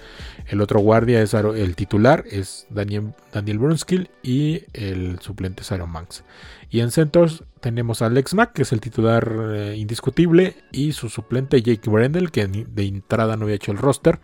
El 0.47 0.62
otro 0.62 0.81
guardia 0.81 1.20
es 1.20 1.35
el 1.35 1.76
titular, 1.76 2.25
es 2.31 2.67
Daniel, 2.70 3.12
Daniel 3.31 3.58
Brunskill 3.58 4.08
y 4.23 4.64
el 4.73 5.19
suplente 5.20 5.62
es 5.62 5.70
Aaron 5.70 5.93
Banks. 5.93 6.25
Y 6.70 6.81
en 6.81 6.91
centros 6.91 7.44
tenemos 7.61 8.00
a 8.00 8.06
Alex 8.06 8.35
Mack, 8.35 8.55
que 8.55 8.62
es 8.62 8.73
el 8.73 8.81
titular 8.81 9.31
eh, 9.55 9.76
indiscutible, 9.76 10.56
y 10.73 10.93
su 10.93 11.09
suplente 11.09 11.62
Jake 11.62 11.91
Brendel, 11.91 12.31
que 12.31 12.47
de 12.47 12.87
entrada 12.87 13.37
no 13.37 13.44
había 13.44 13.56
hecho 13.56 13.73
el 13.73 13.79
roster. 13.79 14.19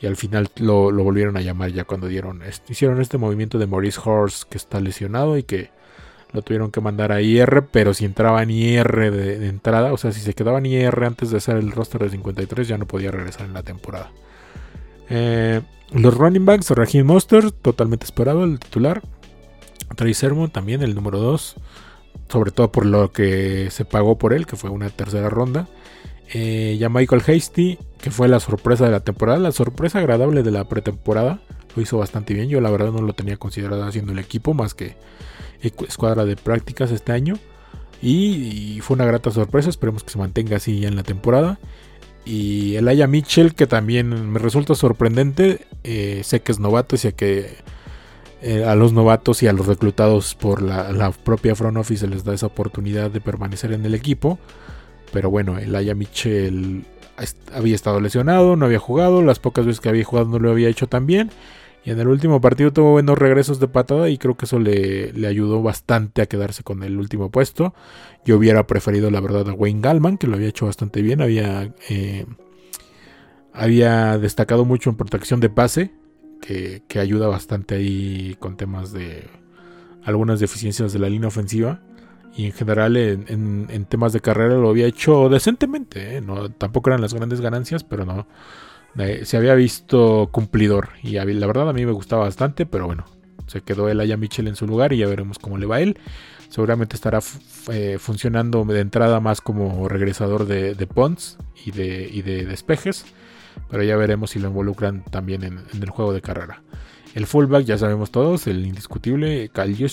Y 0.00 0.06
al 0.06 0.16
final 0.16 0.48
lo, 0.56 0.90
volvieron 0.92 1.36
a 1.36 1.42
llamar 1.42 1.72
ya 1.72 1.84
cuando 1.84 2.08
dieron, 2.08 2.42
hicieron 2.68 3.00
este 3.00 3.18
movimiento 3.18 3.58
de 3.58 3.66
Maurice 3.66 4.00
Horst, 4.02 4.48
que 4.48 4.56
está 4.56 4.80
lesionado 4.80 5.36
y 5.36 5.42
que 5.42 5.70
lo 6.32 6.42
tuvieron 6.42 6.70
que 6.70 6.80
mandar 6.80 7.12
a 7.12 7.20
IR, 7.20 7.66
pero 7.70 7.94
si 7.94 8.04
entraba 8.04 8.42
en 8.42 8.50
IR 8.50 9.10
de, 9.10 9.48
entrada, 9.48 9.92
o 9.92 9.96
sea, 9.96 10.12
si 10.12 10.20
se 10.20 10.34
quedaba 10.34 10.58
en 10.58 10.66
IR 10.66 11.04
antes 11.04 11.30
de 11.30 11.38
hacer 11.38 11.56
el 11.56 11.72
roster 11.72 12.02
de 12.02 12.10
53, 12.10 12.68
ya 12.68 12.78
no 12.78 12.86
podía 12.86 13.10
regresar 13.10 13.46
en 13.46 13.54
la 13.54 13.62
temporada. 13.62 14.10
Eh, 15.08 15.60
los 15.92 16.14
running 16.14 16.44
backs, 16.44 16.70
Raheem 16.70 17.06
Monster, 17.06 17.50
totalmente 17.50 18.04
esperado, 18.04 18.44
el 18.44 18.58
titular. 18.60 19.02
Trey 19.96 20.14
Sermon 20.14 20.50
también, 20.50 20.82
el 20.82 20.94
número 20.94 21.18
2, 21.18 21.56
sobre 22.28 22.52
todo 22.52 22.70
por 22.70 22.86
lo 22.86 23.10
que 23.10 23.70
se 23.70 23.84
pagó 23.84 24.18
por 24.18 24.32
él, 24.32 24.46
que 24.46 24.56
fue 24.56 24.70
una 24.70 24.88
tercera 24.88 25.28
ronda. 25.28 25.68
Eh, 26.32 26.76
ya 26.78 26.88
Michael 26.88 27.22
Hasty, 27.26 27.78
que 28.00 28.12
fue 28.12 28.28
la 28.28 28.38
sorpresa 28.38 28.84
de 28.84 28.92
la 28.92 29.00
temporada, 29.00 29.38
la 29.40 29.50
sorpresa 29.50 29.98
agradable 29.98 30.44
de 30.44 30.52
la 30.52 30.64
pretemporada, 30.68 31.40
lo 31.74 31.82
hizo 31.82 31.98
bastante 31.98 32.34
bien. 32.34 32.48
Yo 32.48 32.60
la 32.60 32.70
verdad 32.70 32.92
no 32.92 33.02
lo 33.02 33.12
tenía 33.14 33.36
considerado 33.36 33.84
haciendo 33.84 34.12
el 34.12 34.20
equipo, 34.20 34.54
más 34.54 34.74
que 34.74 34.96
escuadra 35.62 36.24
de 36.24 36.36
prácticas 36.36 36.90
este 36.90 37.12
año. 37.12 37.38
Y, 38.02 38.80
fue 38.82 38.94
una 38.94 39.04
grata 39.04 39.30
sorpresa, 39.30 39.68
esperemos 39.68 40.04
que 40.04 40.10
se 40.10 40.18
mantenga 40.18 40.56
así 40.56 40.80
ya 40.80 40.88
en 40.88 40.96
la 40.96 41.02
temporada. 41.02 41.58
Y 42.24 42.76
el 42.76 42.88
Aya 42.88 43.06
Mitchell, 43.06 43.54
que 43.54 43.66
también 43.66 44.30
me 44.30 44.38
resulta 44.38 44.74
sorprendente, 44.74 45.66
eh, 45.84 46.22
sé 46.24 46.40
que 46.40 46.52
es 46.52 46.58
novato 46.58 46.96
sé 46.96 47.14
que 47.14 47.56
eh, 48.42 48.64
a 48.64 48.74
los 48.74 48.92
novatos 48.92 49.42
y 49.42 49.48
a 49.48 49.52
los 49.52 49.66
reclutados 49.66 50.34
por 50.34 50.62
la, 50.62 51.12
propia 51.24 51.54
front 51.54 51.76
office 51.76 52.06
les 52.06 52.24
da 52.24 52.32
esa 52.32 52.46
oportunidad 52.46 53.10
de 53.10 53.20
permanecer 53.20 53.72
en 53.72 53.84
el 53.84 53.94
equipo. 53.94 54.38
Pero 55.12 55.30
bueno, 55.30 55.58
el 55.58 55.74
Aya 55.74 55.94
Mitchell 55.94 56.84
había 57.52 57.74
estado 57.74 58.00
lesionado, 58.00 58.56
no 58.56 58.64
había 58.66 58.78
jugado, 58.78 59.22
las 59.22 59.38
pocas 59.38 59.66
veces 59.66 59.80
que 59.80 59.90
había 59.90 60.04
jugado 60.04 60.28
no 60.28 60.38
lo 60.38 60.50
había 60.50 60.68
hecho 60.68 60.86
tan 60.86 61.06
bien. 61.06 61.30
Y 61.84 61.90
en 61.90 61.98
el 61.98 62.08
último 62.08 62.40
partido 62.40 62.72
tuvo 62.72 62.92
buenos 62.92 63.18
regresos 63.18 63.58
de 63.58 63.68
patada 63.68 64.10
y 64.10 64.18
creo 64.18 64.36
que 64.36 64.44
eso 64.44 64.58
le, 64.58 65.12
ayudó 65.26 65.62
bastante 65.62 66.20
a 66.20 66.26
quedarse 66.26 66.62
con 66.62 66.82
el 66.82 66.98
último 66.98 67.30
puesto. 67.30 67.74
Yo 68.24 68.36
hubiera 68.36 68.66
preferido 68.66 69.10
la 69.10 69.20
verdad 69.20 69.48
a 69.48 69.54
Wayne 69.54 69.80
Gallman, 69.80 70.18
que 70.18 70.26
lo 70.26 70.36
había 70.36 70.48
hecho 70.48 70.66
bastante 70.66 71.00
bien. 71.00 71.22
Había, 71.22 71.72
eh, 71.88 72.26
había 73.54 74.18
destacado 74.18 74.66
mucho 74.66 74.90
en 74.90 74.96
protección 74.96 75.40
de 75.40 75.48
pase, 75.48 75.92
que, 76.40 76.82
ayuda 76.98 77.28
bastante 77.28 77.76
ahí 77.76 78.36
con 78.38 78.56
temas 78.56 78.92
de 78.92 79.28
algunas 80.04 80.40
deficiencias 80.40 80.92
de 80.92 80.98
la 80.98 81.08
línea 81.08 81.28
ofensiva. 81.28 81.80
Y 82.36 82.46
en 82.46 82.52
general 82.52 82.96
en, 82.96 83.86
temas 83.86 84.12
de 84.12 84.20
carrera 84.20 84.54
lo 84.54 84.68
había 84.68 84.86
hecho 84.86 85.30
decentemente. 85.30 86.16
¿eh? 86.16 86.20
No, 86.20 86.50
tampoco 86.50 86.90
eran 86.90 87.00
las 87.00 87.14
grandes 87.14 87.40
ganancias, 87.40 87.84
pero 87.84 88.04
no, 88.04 88.26
se 89.22 89.36
había 89.36 89.54
visto 89.54 90.28
cumplidor. 90.32 90.90
Y 91.02 91.12
la 91.12 91.46
verdad 91.46 91.68
a 91.68 91.72
mí 91.72 91.84
me 91.86 91.92
gustaba 91.92 92.24
bastante, 92.24 92.66
pero 92.66 92.86
bueno, 92.86 93.04
se 93.46 93.62
quedó 93.62 93.88
el 93.88 94.00
Aya 94.00 94.16
Mitchell 94.16 94.48
en 94.48 94.56
su 94.56 94.66
lugar 94.66 94.92
y 94.92 94.98
ya 94.98 95.06
veremos 95.06 95.38
cómo 95.38 95.58
le 95.58 95.66
va 95.66 95.76
a 95.76 95.80
él. 95.80 95.98
Seguramente 96.48 96.96
estará 96.96 97.20
eh, 97.70 97.98
funcionando 98.00 98.64
de 98.64 98.80
entrada 98.80 99.20
más 99.20 99.40
como 99.40 99.88
regresador 99.88 100.46
de, 100.46 100.74
de 100.74 100.86
Pons 100.86 101.38
y 101.64 101.70
de, 101.70 102.22
de 102.24 102.44
despejes. 102.44 103.04
Pero 103.68 103.82
ya 103.82 103.96
veremos 103.96 104.30
si 104.30 104.38
lo 104.38 104.48
involucran 104.48 105.04
también 105.04 105.42
en, 105.44 105.60
el 105.80 105.90
juego 105.90 106.12
de 106.12 106.20
carrera. 106.20 106.62
El 107.14 107.26
fullback 107.26 107.64
ya 107.64 107.78
sabemos 107.78 108.10
todos, 108.10 108.46
el 108.46 108.66
indiscutible 108.66 109.50
Kyle. 109.52 109.90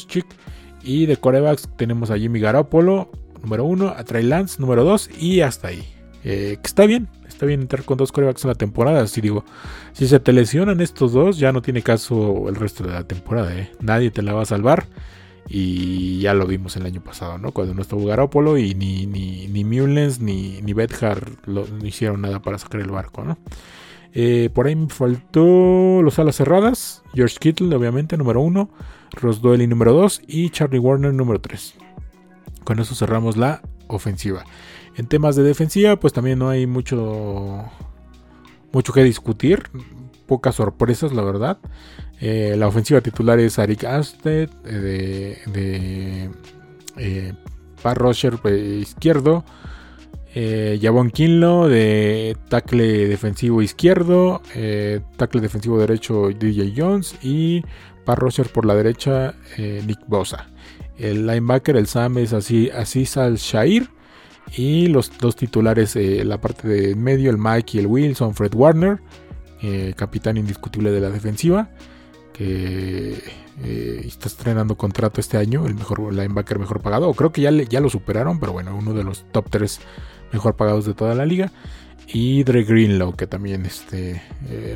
Y 0.84 1.06
de 1.06 1.18
corebacks 1.18 1.70
tenemos 1.75 2.12
a 2.12 2.18
Jimmy 2.18 2.39
Garoppolo, 2.39 3.12
número 3.42 3.66
uno, 3.66 3.89
a 3.89 4.04
Trey 4.04 4.24
Lance, 4.24 4.62
número 4.62 4.84
dos, 4.84 5.10
y 5.20 5.42
hasta 5.42 5.70
ahí. 5.70 5.84
Eh, 6.24 6.58
está 6.63 6.86
bien, 6.86 7.08
está 7.38 7.46
bien 7.46 7.62
entrar 7.62 7.84
con 7.84 8.00
dos 8.00 8.12
corebacks 8.12 8.44
en 8.46 8.50
la 8.50 8.56
temporada. 8.56 9.03
Así 9.03 9.22
digo, 9.22 9.46
si 9.94 10.08
se 10.08 10.20
te 10.20 10.34
lesionan 10.34 10.82
estos 10.82 11.13
dos, 11.13 11.38
ya 11.38 11.51
no 11.51 11.62
tiene 11.62 11.84
caso 11.84 12.50
el 12.50 12.56
resto 12.56 12.84
de 12.84 12.94
la 12.94 13.03
temporada. 13.03 13.56
¿eh? 13.56 13.72
Nadie 13.79 14.10
te 14.10 14.24
la 14.24 14.34
va 14.34 14.41
a 14.41 14.46
salvar. 14.46 14.88
Y 15.48 16.20
ya 16.20 16.34
lo 16.34 16.46
vimos 16.48 16.75
el 16.75 16.86
año 16.86 17.01
pasado, 17.01 17.38
¿no? 17.38 17.51
Cuando 17.51 17.74
no 17.74 17.82
estuvo 17.82 18.06
Garoppolo 18.06 18.58
y 18.58 18.74
ni, 18.74 19.06
ni, 19.06 19.48
ni 19.48 19.63
Mullens 19.63 20.20
ni, 20.20 20.62
ni 20.62 20.74
Bethard 20.74 21.29
no 21.46 21.63
hicieron 21.86 22.22
nada 22.22 22.41
para 22.41 22.58
sacar 22.58 22.82
el 22.82 22.89
barco, 22.89 23.24
¿no? 23.24 23.38
Eh, 24.13 24.50
por 24.53 24.67
ahí 24.67 24.75
me 24.75 24.89
faltó 24.89 26.01
los 26.01 26.17
alas 26.20 26.36
cerradas. 26.36 27.03
George 27.13 27.38
Kittle, 27.39 27.74
obviamente, 27.74 28.17
número 28.17 28.41
uno. 28.41 28.70
Ross 29.12 29.41
Doyle, 29.41 29.67
número 29.67 29.94
dos. 29.94 30.22
Y 30.27 30.50
Charlie 30.50 30.79
Warner, 30.79 31.13
número 31.13 31.39
tres. 31.39 31.75
Con 32.63 32.79
eso 32.79 32.96
cerramos 32.96 33.38
la 33.38 33.62
ofensiva. 33.88 34.44
En 34.98 35.06
temas 35.06 35.36
de 35.36 35.44
defensiva, 35.44 35.96
pues 35.96 36.12
también 36.12 36.39
no 36.39 36.50
hay 36.50 36.66
mucho, 36.66 37.63
mucho 38.72 38.94
que 38.94 39.04
discutir. 39.04 39.70
Pocas 40.25 40.56
sorpresas, 40.56 41.13
la 41.13 41.22
verdad. 41.22 41.60
Eh, 42.20 42.56
la 42.58 42.68
ofensiva 42.68 43.00
titular 43.00 43.39
es 43.39 43.60
Arik 43.60 43.84
Asted 43.84 44.50
eh, 44.66 45.39
de, 45.46 46.32
de 46.98 47.34
eh, 48.56 48.82
izquierdo. 48.82 49.46
Eh, 50.34 50.80
Javon 50.82 51.12
Kinlo 51.12 51.68
de 51.68 52.36
tackle 52.50 53.08
defensivo 53.08 53.62
izquierdo. 53.62 54.42
tackle 55.16 55.42
defensivo 55.42 55.77
derecho 55.77 56.30
DJ 56.30 56.74
Jones. 56.75 57.16
Y 57.22 57.63
Par 58.04 58.18
Roger 58.18 58.48
por 58.48 58.66
la 58.66 58.74
derecha 58.74 59.36
Nick 59.58 60.00
Bosa. 60.08 60.50
El 60.98 61.27
linebacker, 61.27 61.75
el 61.77 61.86
Sam 61.86 62.18
es 62.18 62.34
así, 62.34 62.72
Aziz 62.72 63.16
Al-Shair. 63.18 63.97
Y 64.56 64.88
los 64.88 65.18
dos 65.20 65.36
titulares, 65.36 65.96
eh, 65.96 66.24
la 66.24 66.39
parte 66.39 66.68
de 66.68 66.96
medio, 66.96 67.30
el 67.30 67.38
Mike 67.38 67.77
y 67.77 67.80
el 67.80 67.88
Wilson, 67.88 68.34
Fred 68.34 68.54
Warner, 68.56 69.00
eh, 69.62 69.94
capitán 69.96 70.38
indiscutible 70.38 70.92
de 70.92 71.01
la 71.01 71.10
defensiva, 71.10 71.70
que 72.34 73.22
eh, 73.63 74.01
está 74.06 74.27
estrenando 74.27 74.77
contrato 74.77 75.20
este 75.20 75.38
año, 75.38 75.66
el 75.66 75.75
mejor 75.75 76.13
linebacker 76.13 76.60
mejor 76.60 76.82
pagado, 76.82 77.13
creo 77.13 77.32
que 77.32 77.42
ya, 77.42 77.51
ya 77.51 77.82
lo 77.82 77.89
superaron, 77.89 78.39
pero 78.39 78.54
bueno, 78.54 78.75
uno 78.75 78.94
de 78.94 79.04
los 79.04 79.25
top 79.32 79.50
3 79.50 79.80
mejor 80.32 80.56
pagados 80.56 80.86
de 80.86 80.94
toda 80.94 81.16
la 81.16 81.25
liga. 81.25 81.51
Y 82.10 82.44
Dre 82.44 82.63
Greenlow, 82.63 83.18
que 83.18 83.27
también 83.27 83.66
este, 83.66 84.22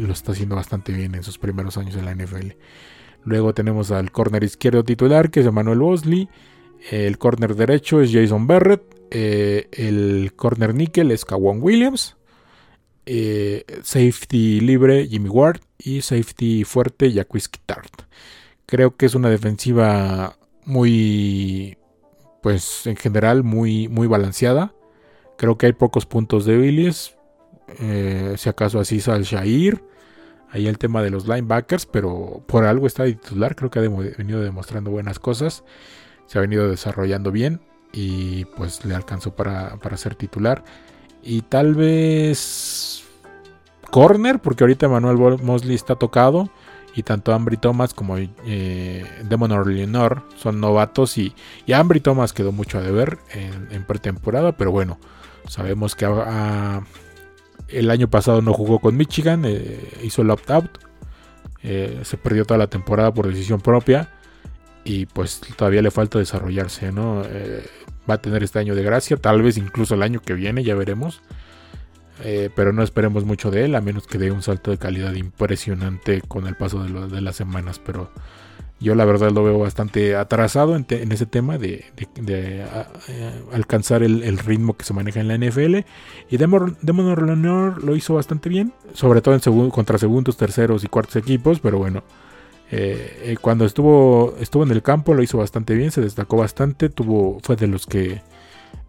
lo 0.02 0.12
está 0.12 0.34
haciendo 0.34 0.58
bastante 0.58 0.92
bien 0.92 1.16
en 1.16 1.24
sus 1.24 1.38
primeros 1.38 1.78
años 1.78 1.96
en 1.96 2.04
la 2.04 2.14
NFL. 2.14 2.52
Luego 3.24 3.54
tenemos 3.54 3.92
al 3.92 4.12
corner 4.12 4.44
izquierdo 4.44 4.84
titular, 4.84 5.30
que 5.30 5.40
es 5.40 5.46
Emmanuel 5.46 5.80
Bosley. 5.80 6.28
El 6.90 7.18
corner 7.18 7.56
derecho 7.56 8.02
es 8.02 8.12
Jason 8.12 8.48
Barrett. 8.48 9.01
Eh, 9.12 9.68
el 9.74 10.34
corner 10.36 10.74
nickel 10.74 11.12
es 11.12 11.26
Kawan 11.26 11.62
Williams. 11.62 12.16
Eh, 13.06 13.66
safety 13.84 14.62
libre 14.62 15.08
Jimmy 15.08 15.30
Ward. 15.30 15.60
Y 15.78 16.02
safety 16.02 16.64
fuerte 16.64 17.12
Jacques 17.12 17.50
Tart. 17.66 18.04
Creo 18.66 18.96
que 18.96 19.06
es 19.06 19.16
una 19.16 19.30
defensiva 19.30 20.38
muy, 20.66 21.78
pues 22.42 22.88
en 22.88 22.96
general 22.96 23.44
muy, 23.44 23.88
muy 23.90 24.08
balanceada. 24.08 24.74
Creo 25.38 25.58
que 25.58 25.66
hay 25.66 25.74
pocos 25.74 26.06
puntos 26.06 26.46
débiles. 26.46 27.16
Eh, 27.80 28.36
si 28.38 28.50
acaso 28.50 28.80
así 28.80 29.02
al 29.08 29.24
Shair. 29.24 29.84
Ahí 30.52 30.68
el 30.68 30.78
tema 30.78 31.02
de 31.02 31.10
los 31.10 31.28
linebackers, 31.28 31.86
pero 31.86 32.44
por 32.46 32.66
algo 32.66 32.86
está 32.86 33.04
de 33.04 33.14
titular. 33.14 33.56
Creo 33.56 33.70
que 33.72 33.80
ha 33.80 33.82
venido 33.82 34.42
demostrando 34.42 34.92
buenas 34.92 35.18
cosas. 35.18 35.64
Se 36.28 36.38
ha 36.38 36.42
venido 36.42 36.70
desarrollando 36.70 37.32
bien 37.32 37.62
y 37.94 38.46
pues 38.46 38.86
le 38.86 38.96
alcanzó 38.96 39.36
para, 39.36 39.78
ser 39.98 40.16
titular. 40.16 40.64
Y 41.24 41.42
tal 41.42 41.76
vez 41.76 43.04
corner, 43.92 44.40
porque 44.40 44.64
ahorita 44.64 44.88
Manuel 44.88 45.40
Mosley 45.42 45.76
está 45.76 45.96
tocado. 45.96 46.50
Y 46.94 47.04
tanto 47.04 47.34
Ambry 47.34 47.56
Thomas 47.56 47.94
como 47.94 48.18
eh, 48.18 49.06
Demon 49.24 49.74
Leonor 49.74 50.24
son 50.36 50.60
novatos. 50.60 51.18
Y, 51.18 51.34
y 51.66 51.74
Ambry 51.74 52.02
Thomas 52.02 52.34
quedó 52.34 52.52
mucho 52.52 52.80
a 52.80 52.82
deber 52.82 53.18
en, 53.32 53.86
pretemporada. 53.86 54.58
Pero 54.58 54.72
bueno, 54.72 55.00
sabemos 55.48 55.96
que 55.96 56.06
el 57.70 57.92
año 57.92 58.10
pasado 58.10 58.42
no 58.42 58.54
jugó 58.54 58.80
con 58.80 58.98
Michigan. 58.98 59.44
Eh, 59.46 59.80
hizo 60.04 60.22
el 60.22 60.32
opt-out. 60.32 60.80
Eh, 61.64 62.02
se 62.04 62.18
perdió 62.18 62.46
toda 62.46 62.58
la 62.58 62.68
temporada 62.68 63.14
por 63.14 63.28
decisión 63.28 63.62
propia 63.62 64.10
y 64.84 65.06
pues 65.06 65.42
todavía 65.56 65.82
le 65.82 65.92
falta 65.92 66.20
desarrollarse, 66.20 66.92
¿no? 66.92 67.24
Eh, 67.26 67.66
va 68.10 68.16
a 68.16 68.22
tener 68.22 68.44
este 68.44 68.60
año 68.60 68.76
de 68.76 68.84
gracia, 68.84 69.18
tal 69.18 69.42
vez 69.42 69.58
incluso 69.58 69.96
el 69.96 70.04
año 70.04 70.22
que 70.22 70.34
viene, 70.34 70.64
ya 70.64 70.76
veremos. 70.76 71.22
Eh, 72.24 72.50
pero 72.56 72.72
no 72.72 72.84
esperemos 72.84 73.26
mucho 73.26 73.50
de 73.50 73.66
él, 73.66 73.76
a 73.76 73.82
menos 73.82 74.06
que 74.06 74.18
dé 74.18 74.32
un 74.32 74.44
salto 74.44 74.70
de 74.70 74.78
calidad 74.78 75.14
impresionante 75.14 76.22
con 76.22 76.46
el 76.46 76.56
paso 76.56 76.84
de, 76.84 77.22
las 77.22 77.36
semanas. 77.36 77.80
Pero 77.80 78.12
yo 78.80 78.94
la 78.94 79.06
verdad 79.06 79.32
lo 79.32 79.44
veo 79.44 79.58
bastante 79.58 80.16
atrasado 80.16 80.76
en, 80.76 80.86
ese 81.12 81.26
tema 81.26 81.58
de, 81.58 81.86
eh, 82.28 82.66
alcanzar 83.52 84.04
el, 84.04 84.38
ritmo 84.38 84.78
que 84.78 84.86
se 84.86 84.94
maneja 84.94 85.20
en 85.20 85.30
la 85.30 85.38
NFL. 85.38 85.78
Y 86.30 86.38
Demon, 86.38 86.78
Demon 86.82 87.80
lo 87.84 87.96
hizo 87.96 88.14
bastante 88.14 88.50
bien, 88.50 88.74
sobre 88.94 89.22
todo 89.22 89.34
en 89.36 89.70
contra 89.72 89.98
segundos, 89.98 90.38
terceros 90.38 90.84
y 90.84 90.88
cuartos 90.88 91.16
equipos, 91.16 91.60
pero 91.60 91.80
bueno. 91.80 92.04
Eh, 92.72 93.24
eh, 93.24 93.38
cuando 93.40 93.66
estuvo, 93.66 94.36
estuvo 94.40 94.64
en 94.64 94.72
el 94.72 94.82
campo 94.82 95.14
lo 95.14 95.22
hizo 95.22 95.38
bastante 95.38 95.76
bien, 95.76 95.92
se 95.92 96.00
destacó 96.00 96.38
bastante, 96.38 96.88
tuvo, 96.88 97.40
fue 97.44 97.58
de 97.58 97.68
los 97.68 97.86
que 97.86 98.22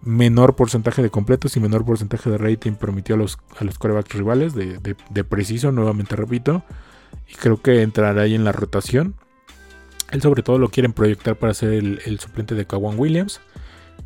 menor 0.02 0.54
porcentaje 0.54 1.02
de 1.02 1.10
completos 1.10 1.56
y 1.56 1.60
menor 1.60 1.84
porcentaje 1.84 2.30
de 2.30 2.38
rating 2.38 2.72
permitió 2.72 3.16
a 3.16 3.18
los, 3.18 3.38
a 3.58 3.64
los 3.64 3.78
corebacks 3.78 4.14
rivales 4.14 4.54
de, 4.54 5.24
preciso, 5.24 5.72
nuevamente 5.72 6.14
repito, 6.14 6.62
y 7.28 7.34
creo 7.34 7.60
que 7.60 7.82
entrará 7.82 8.22
ahí 8.22 8.34
en 8.34 8.44
la 8.44 8.52
rotación. 8.52 9.14
Él 10.12 10.22
sobre 10.22 10.42
todo 10.42 10.58
lo 10.58 10.68
quieren 10.68 10.92
proyectar 10.92 11.36
para 11.36 11.54
ser 11.54 11.72
el, 11.72 12.20
suplente 12.20 12.54
de 12.54 12.66
Kawan 12.66 12.98
Williams 12.98 13.40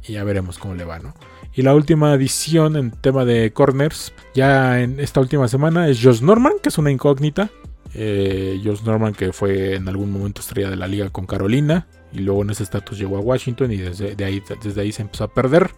y 0.07 0.13
ya 0.13 0.25
veremos 0.25 0.59
cómo 0.59 0.75
le 0.75 0.85
va, 0.85 1.01
¿no? 1.01 1.15
Y 1.53 1.63
la 1.63 1.75
última 1.75 2.13
adición 2.13 2.77
en 2.77 2.91
tema 2.93 3.25
de 3.25 3.53
corners, 3.53 4.13
ya 4.35 4.81
en 4.81 5.01
esta 5.01 5.21
última 5.21 5.49
semana, 5.49 5.89
es 5.89 6.01
Josh 6.03 6.21
Norman, 6.21 6.53
que 6.63 6.69
es 6.69 6.79
una 6.79 6.91
incógnita. 6.91 7.51
Eh, 7.95 8.61
Norman, 8.85 9.15
que 9.15 9.33
fue 9.33 9.75
en 9.75 9.89
algún 9.89 10.11
momento 10.11 10.41
estrella 10.41 10.71
de 10.71 10.77
la 10.77 10.87
liga 10.87 11.11
con 11.11 11.27
Carolina, 11.27 11.87
y 12.13 12.21
luego 12.21 12.43
en 12.43 12.51
ese 12.51 12.63
estatus 12.63 12.99
llegó 12.99 13.17
a 13.17 13.21
Washington 13.21 13.73
y 13.73 13.77
desde 13.77 14.25
ahí, 14.25 14.43
desde 14.63 14.81
ahí 14.81 14.93
se 14.93 15.03
empezó 15.03 15.25
a 15.25 15.35
perder. 15.35 15.71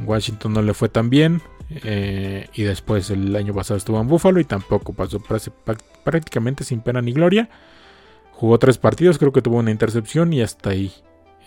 Washington 0.00 0.52
no 0.52 0.62
le 0.62 0.74
fue 0.74 0.88
tan 0.88 1.10
bien. 1.10 1.42
Eh, 1.84 2.48
y 2.54 2.62
después 2.62 3.10
el 3.10 3.34
año 3.34 3.54
pasado 3.54 3.78
estuvo 3.78 4.00
en 4.00 4.06
Buffalo 4.06 4.40
y 4.40 4.44
tampoco 4.44 4.92
pasó 4.92 5.20
prácticamente 6.04 6.64
sin 6.64 6.80
pena 6.80 7.00
ni 7.00 7.12
gloria. 7.12 7.48
Jugó 8.32 8.58
tres 8.58 8.78
partidos, 8.78 9.18
creo 9.18 9.32
que 9.32 9.42
tuvo 9.42 9.58
una 9.58 9.70
intercepción 9.70 10.32
y 10.32 10.42
hasta 10.42 10.70
ahí. 10.70 10.92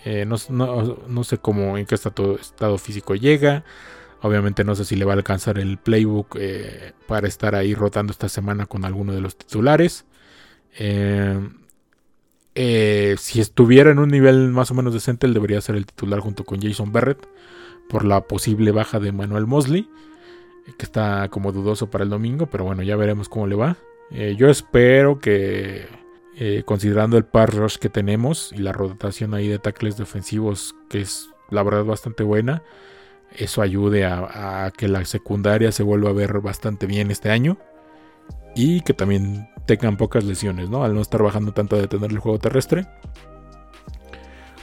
Eh, 0.04 0.24
no, 0.24 1.24
sé 1.24 1.38
cómo, 1.38 1.76
en 1.76 1.86
qué 1.86 1.94
estado, 1.94 2.36
estado 2.36 2.78
físico 2.78 3.14
llega. 3.14 3.64
Obviamente 4.22 4.64
no 4.64 4.74
sé 4.74 4.84
si 4.84 4.96
le 4.96 5.04
va 5.04 5.12
a 5.12 5.16
alcanzar 5.16 5.58
el 5.58 5.78
playbook 5.78 6.36
eh, 6.40 6.92
para 7.06 7.28
estar 7.28 7.54
ahí 7.54 7.74
rotando 7.74 8.12
esta 8.12 8.28
semana 8.28 8.66
con 8.66 8.84
alguno 8.84 9.12
de 9.12 9.20
los 9.20 9.36
titulares. 9.36 10.06
Eh, 10.78 11.38
eh, 12.54 13.16
si 13.18 13.40
estuviera 13.40 13.90
en 13.90 13.98
un 13.98 14.08
nivel 14.08 14.48
más 14.48 14.70
o 14.70 14.74
menos 14.74 14.94
decente, 14.94 15.26
él 15.26 15.34
debería 15.34 15.60
ser 15.60 15.76
el 15.76 15.86
titular 15.86 16.20
junto 16.20 16.44
con 16.44 16.60
Jason 16.60 16.92
Barrett 16.92 17.28
por 17.90 18.04
la 18.04 18.22
posible 18.22 18.72
baja 18.72 18.98
de 18.98 19.12
Manuel 19.12 19.46
Mosley, 19.46 19.88
que 20.78 20.84
está 20.84 21.28
como 21.28 21.52
dudoso 21.52 21.90
para 21.90 22.04
el 22.04 22.10
domingo, 22.10 22.46
pero 22.46 22.64
bueno, 22.64 22.82
ya 22.82 22.96
veremos 22.96 23.28
cómo 23.28 23.46
le 23.46 23.54
va. 23.54 23.76
yo 24.10 24.48
espero 24.48 25.20
que, 25.20 25.86
considerando 26.64 27.16
el 27.18 27.24
par 27.24 27.54
rush 27.54 27.76
que 27.76 27.90
tenemos 27.90 28.52
y 28.52 28.58
la 28.58 28.72
rotación 28.72 29.34
ahí 29.34 29.46
de 29.46 29.58
tackles 29.58 29.96
defensivos, 29.96 30.74
que 30.88 31.02
es 31.02 31.28
la 31.50 31.62
verdad 31.62 31.84
bastante 31.84 32.24
buena, 32.24 32.62
eso 33.38 33.62
ayude 33.62 34.04
a, 34.04 34.72
que 34.76 34.88
la 34.88 35.04
secundaria 35.04 35.72
se 35.72 35.82
vuelva 35.82 36.10
a 36.10 36.14
ver 36.14 36.40
bastante 36.40 36.86
bien 36.86 37.10
este 37.10 37.30
año 37.30 37.58
y 38.54 38.80
que 38.80 38.94
también 38.94 39.48
tengan 39.66 39.96
pocas 39.96 40.24
lesiones, 40.24 40.70
¿no? 40.70 40.84
Al 40.84 40.94
no 40.94 41.00
estar 41.00 41.22
bajando 41.22 41.52
tanto 41.52 41.76
a 41.76 41.80
detener 41.80 42.10
el 42.10 42.18
juego 42.18 42.38
terrestre, 42.38 42.86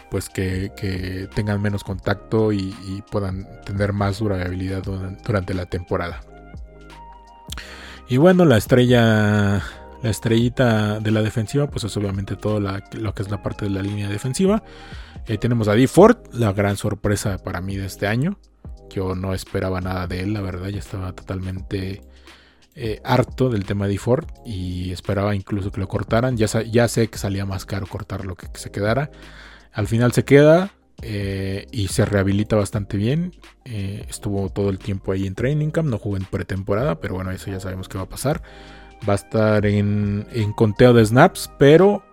pues 0.09 0.29
que, 0.29 1.27
tengan 1.33 1.61
menos 1.61 1.83
contacto 1.83 2.51
y, 2.51 3.03
puedan 3.11 3.47
tener 3.65 3.93
más 3.93 4.19
durabilidad 4.19 4.83
durante 4.83 5.53
la 5.53 5.65
temporada. 5.65 6.21
Y 8.07 8.17
bueno, 8.17 8.45
la 8.45 8.57
estrella, 8.57 9.63
la 10.01 10.09
estrellita 10.09 10.99
de 10.99 11.11
la 11.11 11.21
defensiva, 11.21 11.67
pues 11.67 11.83
es 11.83 11.95
obviamente 11.97 12.35
todo 12.35 12.59
lo 12.59 13.13
que 13.13 13.23
es 13.23 13.31
la 13.31 13.41
parte 13.41 13.65
de 13.65 13.71
la 13.71 13.81
línea 13.81 14.09
defensiva. 14.09 14.63
Eh, 15.25 15.37
tenemos 15.37 15.67
a 15.67 15.73
D 15.73 15.87
Ford, 15.87 16.17
la 16.33 16.51
gran 16.51 16.75
sorpresa 16.75 17.37
para 17.37 17.61
mí 17.61 17.77
de 17.77 17.85
este 17.85 18.07
año. 18.07 18.37
Yo 18.93 19.15
no 19.15 19.33
esperaba 19.33 19.81
nada 19.81 20.07
de 20.07 20.21
él, 20.21 20.33
la 20.33 20.41
verdad, 20.41 20.69
ya 20.69 20.79
estaba 20.79 21.13
totalmente 21.13 22.01
eh, 22.75 23.01
harto 23.03 23.49
del 23.49 23.65
tema 23.65 23.87
de 23.87 23.97
Ford 23.97 24.25
y 24.45 24.91
esperaba 24.91 25.35
incluso 25.35 25.71
que 25.71 25.79
lo 25.79 25.87
cortaran. 25.87 26.37
Ya, 26.37 26.47
ya 26.63 26.87
sé 26.87 27.07
que 27.07 27.17
salía 27.17 27.45
más 27.45 27.65
caro 27.65 27.87
cortarlo 27.87 28.35
que 28.35 28.47
que 28.51 28.59
se 28.59 28.71
quedara. 28.71 29.11
Al 29.71 29.87
final 29.87 30.11
se 30.11 30.23
queda 30.23 30.71
eh, 31.01 31.67
y 31.71 31.89
se 31.89 32.05
rehabilita 32.05 32.55
bastante 32.55 32.97
bien. 32.97 33.33
Eh, 33.65 34.05
estuvo 34.09 34.49
todo 34.49 34.69
el 34.69 34.79
tiempo 34.79 35.11
ahí 35.11 35.27
en 35.27 35.35
Training 35.35 35.69
Camp, 35.69 35.89
no 35.89 35.97
jugó 35.97 36.17
en 36.17 36.25
pretemporada, 36.25 36.99
pero 36.99 37.15
bueno, 37.15 37.31
eso 37.31 37.51
ya 37.51 37.59
sabemos 37.59 37.89
que 37.89 37.97
va 37.97 38.05
a 38.05 38.09
pasar. 38.09 38.41
Va 39.07 39.13
a 39.13 39.15
estar 39.17 39.65
en, 39.65 40.25
conteo 40.55 40.93
de 40.93 41.05
snaps, 41.05 41.51
pero 41.59 42.03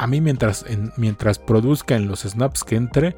a 0.00 0.06
mí 0.08 0.20
mientras, 0.20 0.64
mientras 0.96 1.38
produzca 1.38 1.94
en 1.94 2.08
los 2.08 2.22
snaps 2.22 2.64
que 2.64 2.74
entre, 2.74 3.16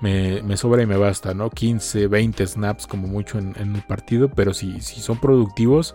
me, 0.00 0.56
sobra 0.56 0.82
y 0.82 0.86
me 0.86 0.96
basta, 0.96 1.34
¿no? 1.34 1.50
15, 1.50 2.06
20 2.06 2.46
snaps 2.46 2.86
como 2.86 3.06
mucho 3.06 3.38
en, 3.38 3.54
en 3.58 3.80
partido, 3.82 4.30
pero 4.30 4.54
si, 4.54 4.80
son 4.80 5.18
productivos, 5.18 5.94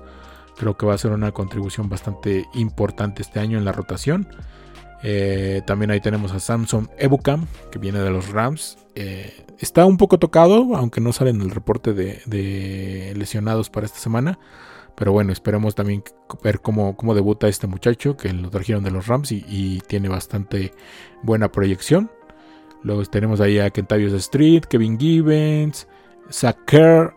creo 0.58 0.78
que 0.78 0.86
va 0.86 0.94
a 0.94 0.98
ser 0.98 1.12
una 1.12 1.32
contribución 1.32 1.90
bastante 1.90 2.46
importante 2.54 3.22
este 3.22 3.40
año 3.40 3.58
en 3.58 3.66
la 3.66 3.72
rotación. 3.72 4.28
Eh, 5.04 5.62
también 5.68 5.92
ahí 5.92 6.02
tenemos 6.02 6.32
a 6.32 6.40
Samson 6.40 6.90
Ebukam, 6.98 7.46
que 7.72 7.80
viene 7.80 8.00
de 8.00 8.10
los 8.10 8.30
Rams. 8.30 8.78
Eh, 8.96 9.46
está 9.60 9.86
un 9.86 9.98
poco 9.98 10.18
tocado, 10.18 10.76
aunque 10.76 11.02
no 11.02 11.14
sale 11.14 11.32
en 11.32 11.42
el 11.42 11.52
reporte 11.52 11.94
de, 11.94 13.14
lesionados 13.16 13.70
para 13.70 13.86
esta 13.86 14.00
semana. 14.00 14.40
Pero 14.96 15.12
bueno, 15.12 15.34
esperemos 15.34 15.76
también 15.76 16.04
ver 16.42 16.62
cómo, 16.62 16.96
cómo 16.96 17.14
debuta 17.14 17.50
este 17.50 17.68
muchacho, 17.68 18.16
que 18.16 18.32
lo 18.32 18.50
trajeron 18.50 18.84
de 18.84 18.92
los 18.92 19.08
Rams 19.08 19.32
y, 19.32 19.82
tiene 19.88 20.08
bastante 20.08 20.74
buena 21.22 21.52
proyección. 21.52 22.10
Luego 22.86 23.04
tenemos 23.06 23.42
ahí 23.42 23.58
a 23.58 23.72
Kentavious 23.72 24.14
Street, 24.14 24.64
Kevin 24.66 25.00
Gibbons, 25.00 25.88
Zach 26.32 26.58
Kerr. 26.66 27.14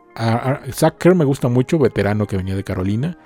Me 1.15 1.25
gusta 1.27 1.49
mucho, 1.49 1.79
veterano 1.79 2.27
que 2.27 2.39
venía 2.39 2.57
de 2.57 2.65
Carolina. 2.65 3.19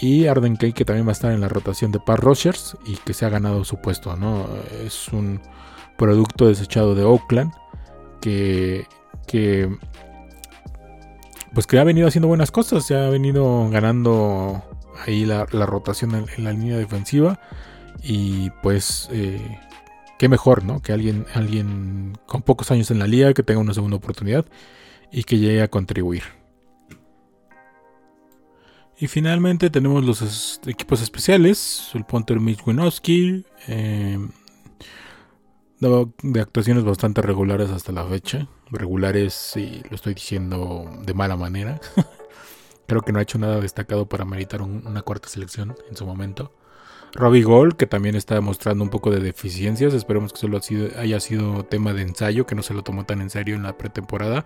Y 0.00 0.26
Arden 0.26 0.56
Kay, 0.56 0.72
que 0.72 0.86
también 0.86 1.06
va 1.06 1.10
a 1.10 1.12
estar 1.12 1.32
en 1.32 1.42
la 1.42 1.48
rotación 1.48 1.92
de 1.92 2.00
Par 2.00 2.18
Rogers 2.18 2.78
y 2.86 2.96
que 2.96 3.12
se 3.12 3.26
ha 3.26 3.28
ganado 3.28 3.62
su 3.64 3.76
puesto, 3.76 4.16
¿no? 4.16 4.46
Es 4.86 5.08
un 5.08 5.42
producto 5.98 6.48
desechado 6.48 6.94
de 6.94 7.04
Oakland 7.04 7.52
que, 8.22 8.86
que 9.26 9.68
pues 11.52 11.66
que 11.66 11.78
ha 11.78 11.84
venido 11.84 12.08
haciendo 12.08 12.28
buenas 12.28 12.50
cosas, 12.50 12.86
se 12.86 12.96
ha 12.96 13.10
venido 13.10 13.68
ganando 13.68 14.62
ahí 15.06 15.26
la, 15.26 15.44
rotación 15.44 16.26
en, 16.36 16.44
la 16.44 16.52
línea 16.52 16.78
defensiva 16.78 17.38
y 18.02 18.50
pues 18.62 19.08
eh, 19.12 19.58
qué 20.18 20.28
mejor, 20.28 20.64
¿no? 20.64 20.80
Que 20.80 20.92
alguien, 20.92 21.26
alguien 21.34 22.18
con 22.26 22.42
pocos 22.42 22.70
años 22.70 22.90
en 22.90 22.98
la 22.98 23.06
liga 23.06 23.34
que 23.34 23.42
tenga 23.42 23.60
una 23.60 23.74
segunda 23.74 23.96
oportunidad 23.96 24.46
y 25.12 25.24
que 25.24 25.38
llegue 25.38 25.62
a 25.62 25.68
contribuir. 25.68 26.22
Y 28.98 29.08
finalmente 29.08 29.68
tenemos 29.68 30.04
los 30.04 30.60
equipos 30.66 31.02
especiales. 31.02 31.90
El 31.92 32.04
punter 32.04 32.40
Mitch 32.40 32.66
Winowski. 32.66 33.44
Em, 33.66 34.30
de 35.78 36.40
actuaciones 36.40 36.84
bastante 36.84 37.20
regulares 37.20 37.68
hasta 37.70 37.92
la 37.92 38.06
fecha. 38.06 38.48
Regulares, 38.70 39.52
y 39.56 39.82
lo 39.90 39.96
estoy 39.96 40.14
diciendo 40.14 40.90
de 41.04 41.12
mala 41.12 41.36
manera. 41.36 41.78
Creo 42.86 43.02
que 43.02 43.12
no 43.12 43.18
ha 43.18 43.22
hecho 43.22 43.38
nada 43.38 43.60
destacado 43.60 44.08
para 44.08 44.24
meritar 44.24 44.62
una 44.62 45.02
cuarta 45.02 45.28
selección 45.28 45.76
en 45.90 45.96
su 45.96 46.06
momento. 46.06 46.54
Robbie 47.14 47.42
Gold, 47.42 47.76
que 47.76 47.86
también 47.86 48.14
está 48.14 48.34
demostrando 48.34 48.84
un 48.84 48.90
poco 48.90 49.10
de 49.10 49.20
deficiencias. 49.20 49.94
Esperemos 49.94 50.32
que 50.32 50.38
solo 50.38 50.60
haya 50.98 51.20
sido 51.20 51.64
tema 51.64 51.92
de 51.92 52.02
ensayo, 52.02 52.46
que 52.46 52.54
no 52.54 52.62
se 52.62 52.74
lo 52.74 52.82
tomó 52.82 53.04
tan 53.04 53.20
en 53.20 53.30
serio 53.30 53.54
en 53.56 53.62
la 53.62 53.76
pretemporada. 53.76 54.44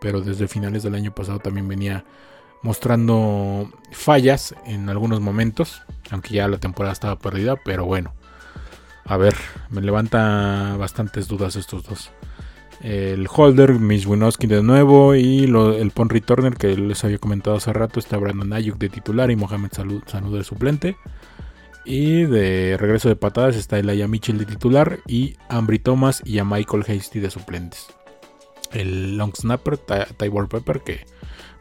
Pero 0.00 0.20
desde 0.20 0.48
finales 0.48 0.82
del 0.82 0.94
año 0.94 1.14
pasado 1.14 1.38
también 1.38 1.68
venía 1.68 2.04
mostrando 2.62 3.70
fallas 3.92 4.54
en 4.66 4.88
algunos 4.88 5.20
momentos, 5.20 5.82
aunque 6.10 6.34
ya 6.34 6.48
la 6.48 6.58
temporada 6.58 6.92
estaba 6.92 7.18
perdida, 7.18 7.56
pero 7.56 7.86
bueno, 7.86 8.12
a 9.04 9.16
ver, 9.16 9.34
me 9.70 9.80
levanta 9.80 10.76
bastantes 10.78 11.26
dudas 11.26 11.56
estos 11.56 11.84
dos. 11.84 12.10
El 12.82 13.28
holder, 13.30 13.78
Miss 13.78 14.06
Winowski 14.06 14.46
de 14.46 14.62
nuevo 14.62 15.14
y 15.14 15.44
el 15.44 15.90
pon 15.90 16.08
returner 16.08 16.56
que 16.56 16.76
les 16.76 17.04
había 17.04 17.18
comentado 17.18 17.56
hace 17.56 17.72
rato, 17.72 18.00
está 18.00 18.16
Brandon 18.16 18.52
Ayuk 18.52 18.78
de 18.78 18.88
titular 18.88 19.30
y 19.30 19.36
Mohamed 19.36 19.70
Sanud 19.72 20.36
de 20.36 20.44
suplente. 20.44 20.96
Y 21.84 22.24
de 22.24 22.76
regreso 22.78 23.08
de 23.08 23.16
patadas 23.16 23.56
está 23.56 23.78
Elijah 23.78 24.06
Mitchell 24.06 24.38
de 24.38 24.46
titular 24.46 24.98
y 25.06 25.36
Ambry 25.48 25.78
Thomas 25.78 26.22
y 26.24 26.38
a 26.38 26.44
Michael 26.44 26.84
Hasty 26.86 27.20
de 27.20 27.30
suplentes. 27.30 27.86
El 28.72 29.16
long 29.16 29.34
snapper, 29.34 29.78
Ty 29.78 30.30
Pepper, 30.48 30.80
que 30.80 31.06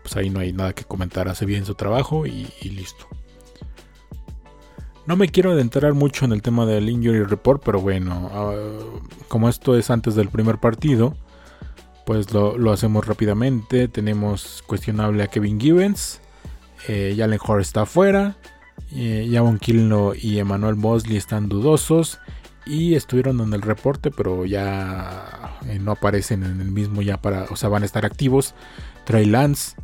pues 0.01 0.15
ahí 0.15 0.29
no 0.29 0.39
hay 0.39 0.53
nada 0.53 0.73
que 0.73 0.84
comentar, 0.84 1.27
hace 1.27 1.45
bien 1.45 1.65
su 1.65 1.75
trabajo 1.75 2.25
y, 2.25 2.47
listo. 2.63 3.08
No 5.05 5.15
me 5.15 5.29
quiero 5.29 5.51
adentrar 5.51 5.93
mucho 5.93 6.25
en 6.25 6.34
el 6.34 6.41
tema 6.41 6.65
del 6.65 6.89
injury 6.89 7.23
report, 7.23 7.63
pero 7.63 7.82
bueno, 7.82 8.29
ah, 8.32 8.53
como 9.27 9.49
esto 9.49 9.75
es 9.75 9.89
antes 9.89 10.15
del 10.15 10.29
primer 10.29 10.60
partido, 10.60 11.15
pues 12.05 12.32
lo, 12.32 12.71
hacemos 12.71 13.08
rápidamente. 13.08 13.88
Tenemos 13.88 14.63
cuestionable 14.67 15.23
a 15.23 15.27
Kevin 15.27 15.60
Gibbons, 15.60 16.21
eh, 16.88 17.15
Jalen 17.17 17.39
Hore 17.43 17.62
está 17.62 17.82
afuera, 17.82 18.38
eh, 18.91 19.30
Javon 19.32 19.60
Kilno 19.60 20.13
y 20.15 20.39
Emmanuel 20.39 20.75
Mosley 20.75 21.17
están 21.17 21.49
dudosos 21.49 22.19
y 22.65 22.95
estuvieron 22.95 23.39
en 23.41 23.54
el 23.54 23.62
reporte, 23.62 24.12
pero 24.12 24.45
ya 24.45 25.58
eh, 25.65 25.80
no 25.80 25.91
aparecen 25.91 26.43
en 26.43 26.62
el 26.62 26.71
mismo 26.71 27.02
ya 27.02 27.17
para, 27.17 27.45
o 27.45 27.56
sea, 27.56 27.69
van 27.69 27.84
a 27.84 27.86
estar 27.86 28.06
activos. 28.06 28.54
Trey 29.06 29.25
Lance, 29.25 29.75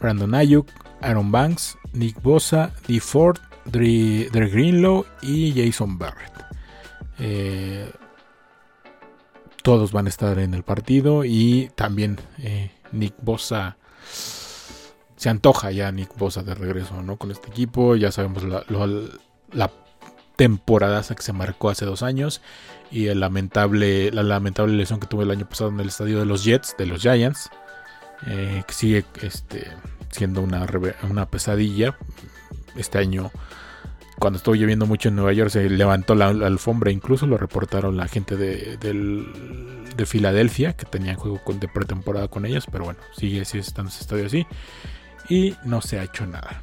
Brandon 0.00 0.34
Ayuk, 0.34 0.66
Aaron 1.00 1.30
Banks, 1.30 1.78
Nick 1.92 2.20
Bosa, 2.22 2.72
Dee 2.86 3.00
Ford, 3.00 3.38
Dre, 3.64 4.28
Greenlow 4.32 5.06
y 5.22 5.52
Jason 5.54 5.98
Barrett. 5.98 6.32
Eh, 7.18 7.90
todos 9.62 9.92
van 9.92 10.06
a 10.06 10.08
estar 10.08 10.38
en 10.38 10.54
el 10.54 10.64
partido 10.64 11.24
y 11.24 11.70
también 11.76 12.18
eh, 12.38 12.72
Nick 12.90 13.14
Bosa 13.22 13.76
se 15.22 15.28
antoja 15.28 15.70
ya 15.70 15.92
Nick 15.92 16.18
Bosa 16.18 16.42
de 16.42 16.52
regreso 16.52 17.00
¿no? 17.00 17.16
con 17.16 17.30
este 17.30 17.48
equipo. 17.48 17.94
Ya 17.94 18.10
sabemos 18.10 18.42
la, 18.42 18.64
la 19.52 19.70
temporada 20.34 21.00
que 21.14 21.22
se 21.22 21.32
marcó 21.32 21.70
hace 21.70 21.84
dos 21.84 22.02
años 22.02 22.40
y 22.90 23.06
el 23.06 23.20
lamentable, 23.20 24.10
la 24.10 24.24
lamentable 24.24 24.74
lesión 24.74 24.98
que 24.98 25.06
tuvo 25.06 25.22
el 25.22 25.30
año 25.30 25.48
pasado 25.48 25.70
en 25.70 25.78
el 25.78 25.86
estadio 25.86 26.18
de 26.18 26.26
los 26.26 26.42
Jets, 26.42 26.74
de 26.76 26.86
los 26.86 27.02
Giants. 27.02 27.50
Eh, 28.26 28.64
que 28.66 28.74
sigue 28.74 29.04
este, 29.22 29.68
siendo 30.10 30.40
una, 30.40 30.66
una 31.08 31.26
pesadilla. 31.26 31.96
Este 32.74 32.98
año, 32.98 33.30
cuando 34.18 34.38
estuvo 34.38 34.56
lloviendo 34.56 34.86
mucho 34.86 35.08
en 35.08 35.14
Nueva 35.14 35.32
York, 35.34 35.50
se 35.50 35.70
levantó 35.70 36.16
la, 36.16 36.30
alfombra. 36.30 36.90
Incluso 36.90 37.28
lo 37.28 37.38
reportaron 37.38 37.96
la 37.96 38.08
gente 38.08 38.36
de, 38.36 38.76
de 38.76 40.04
Filadelfia, 40.04 40.72
que 40.72 40.84
tenían 40.84 41.14
juego 41.14 41.40
de 41.46 41.68
pretemporada 41.68 42.26
con 42.26 42.44
ellos. 42.44 42.66
Pero 42.72 42.82
bueno, 42.82 42.98
sigue, 43.16 43.44
sigue 43.44 43.60
estando 43.60 43.88
ese 43.88 44.00
estadio 44.00 44.26
así. 44.26 44.48
Y 45.32 45.56
no 45.64 45.80
se 45.80 45.98
ha 45.98 46.02
hecho 46.02 46.26
nada. 46.26 46.62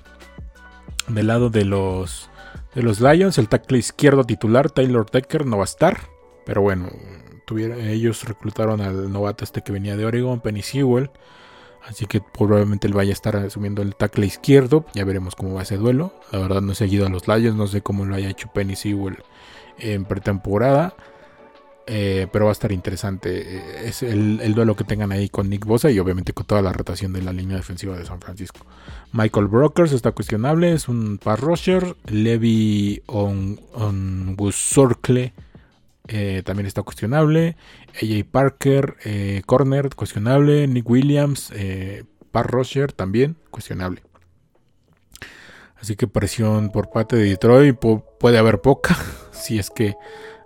Del 1.07 1.25
lado 1.25 1.49
de 1.49 1.65
los, 1.65 2.29
de 2.75 2.83
los 2.83 3.01
Lions, 3.01 3.39
el 3.39 3.49
tackle 3.49 3.79
izquierdo 3.79 4.23
titular, 4.25 4.69
Taylor 4.69 5.09
Decker, 5.09 5.47
no 5.47 5.57
va 5.57 5.63
a 5.63 5.65
estar. 5.65 6.01
Pero 6.45 6.61
bueno, 6.61 6.87
ellos 7.57 8.25
reclutaron 8.25 8.79
al 8.81 9.11
novato 9.11 9.43
este 9.43 9.63
que 9.63 9.71
venía 9.71 9.97
de 9.97 10.05
Oregon, 10.05 10.39
Penny 10.39 10.61
Sewell. 10.61 11.09
Así 11.87 12.05
que 12.05 12.21
probablemente 12.21 12.85
él 12.85 12.93
vaya 12.93 13.09
a 13.09 13.13
estar 13.13 13.35
asumiendo 13.37 13.81
el 13.81 13.95
tackle 13.95 14.27
izquierdo. 14.27 14.85
Ya 14.93 15.03
veremos 15.03 15.33
cómo 15.33 15.55
va 15.55 15.63
ese 15.63 15.77
duelo. 15.77 16.13
La 16.31 16.37
verdad 16.37 16.61
no 16.61 16.73
he 16.73 16.75
seguido 16.75 17.07
a 17.07 17.09
los 17.09 17.27
Lions. 17.27 17.55
No 17.55 17.65
sé 17.65 17.81
cómo 17.81 18.05
lo 18.05 18.13
haya 18.13 18.29
hecho 18.29 18.51
Penny 18.53 18.75
Sewell 18.75 19.17
en 19.79 20.05
pretemporada. 20.05 20.93
Eh, 21.91 22.27
pero 22.31 22.45
va 22.45 22.51
a 22.51 22.53
estar 22.53 22.71
interesante. 22.71 23.87
Es 23.87 24.03
el, 24.03 24.53
duelo 24.53 24.75
que 24.75 24.83
tengan 24.83 25.11
ahí 25.11 25.27
con 25.27 25.49
Nick 25.49 25.65
Bosa 25.65 25.89
y 25.89 25.97
obviamente 25.97 26.33
con 26.33 26.45
toda 26.45 26.61
la 26.61 26.71
rotación 26.71 27.13
de 27.13 27.23
la 27.23 27.33
línea 27.33 27.57
defensiva 27.57 27.97
de 27.97 28.05
San 28.05 28.21
Francisco. 28.21 28.65
Michael 29.11 29.47
Brokers 29.47 29.91
está 29.91 30.11
cuestionable, 30.11 30.71
es 30.71 30.87
un 30.87 31.17
pass 31.17 31.39
rusher. 31.39 31.95
Levi 32.05 33.01
on, 33.07 33.59
on 33.73 34.35
eh, 36.11 36.41
también 36.43 36.65
está 36.65 36.81
cuestionable. 36.81 37.55
AJ 38.01 38.25
Parker, 38.29 38.97
eh, 39.05 39.41
corner, 39.45 39.89
cuestionable. 39.95 40.67
Nick 40.67 40.89
Williams, 40.89 41.51
eh, 41.55 42.03
Par 42.31 42.47
Roger, 42.47 42.91
también 42.91 43.37
cuestionable. 43.51 44.01
Así 45.75 45.95
que 45.95 46.07
presión 46.07 46.71
por 46.71 46.89
parte 46.89 47.15
de 47.15 47.23
Detroit 47.23 47.77
puede 48.19 48.37
haber 48.37 48.59
poca 48.59 48.97
si 49.31 49.59
es 49.59 49.69
que 49.69 49.95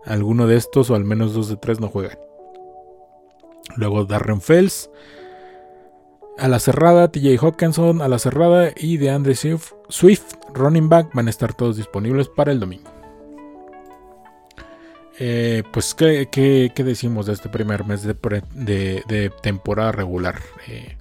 alguno 0.06 0.48
de 0.48 0.58
estos 0.58 0.90
o 0.90 0.96
al 0.96 1.04
menos 1.04 1.34
dos 1.34 1.50
de 1.50 1.58
tres 1.58 1.80
no 1.80 1.88
juegan. 1.88 2.18
Luego 3.78 4.06
Darren 4.06 4.42
Fells. 4.42 4.90
A 6.38 6.48
la 6.48 6.60
cerrada, 6.60 7.12
TJ 7.12 7.38
Hawkinson 7.40 8.02
a 8.02 8.08
la 8.08 8.18
cerrada 8.18 8.72
y 8.76 8.98
de 8.98 9.12
Andre 9.12 9.36
Swift 9.36 10.34
running 10.54 10.90
back 10.90 11.14
van 11.14 11.28
a 11.28 11.30
estar 11.30 11.54
todos 11.54 11.78
disponibles 11.78 12.28
para 12.28 12.52
el 12.52 12.60
domingo. 12.60 12.90
Eh, 15.20 15.64
pues, 15.72 15.94
¿qué, 15.94 16.72
decimos 16.76 17.28
de 17.28 17.34
este 17.34 17.50
primer 17.50 17.86
mes 17.86 18.04
de, 18.04 19.32
temporada 19.42 19.92
regular? 19.92 20.42
Eh, 20.68 20.98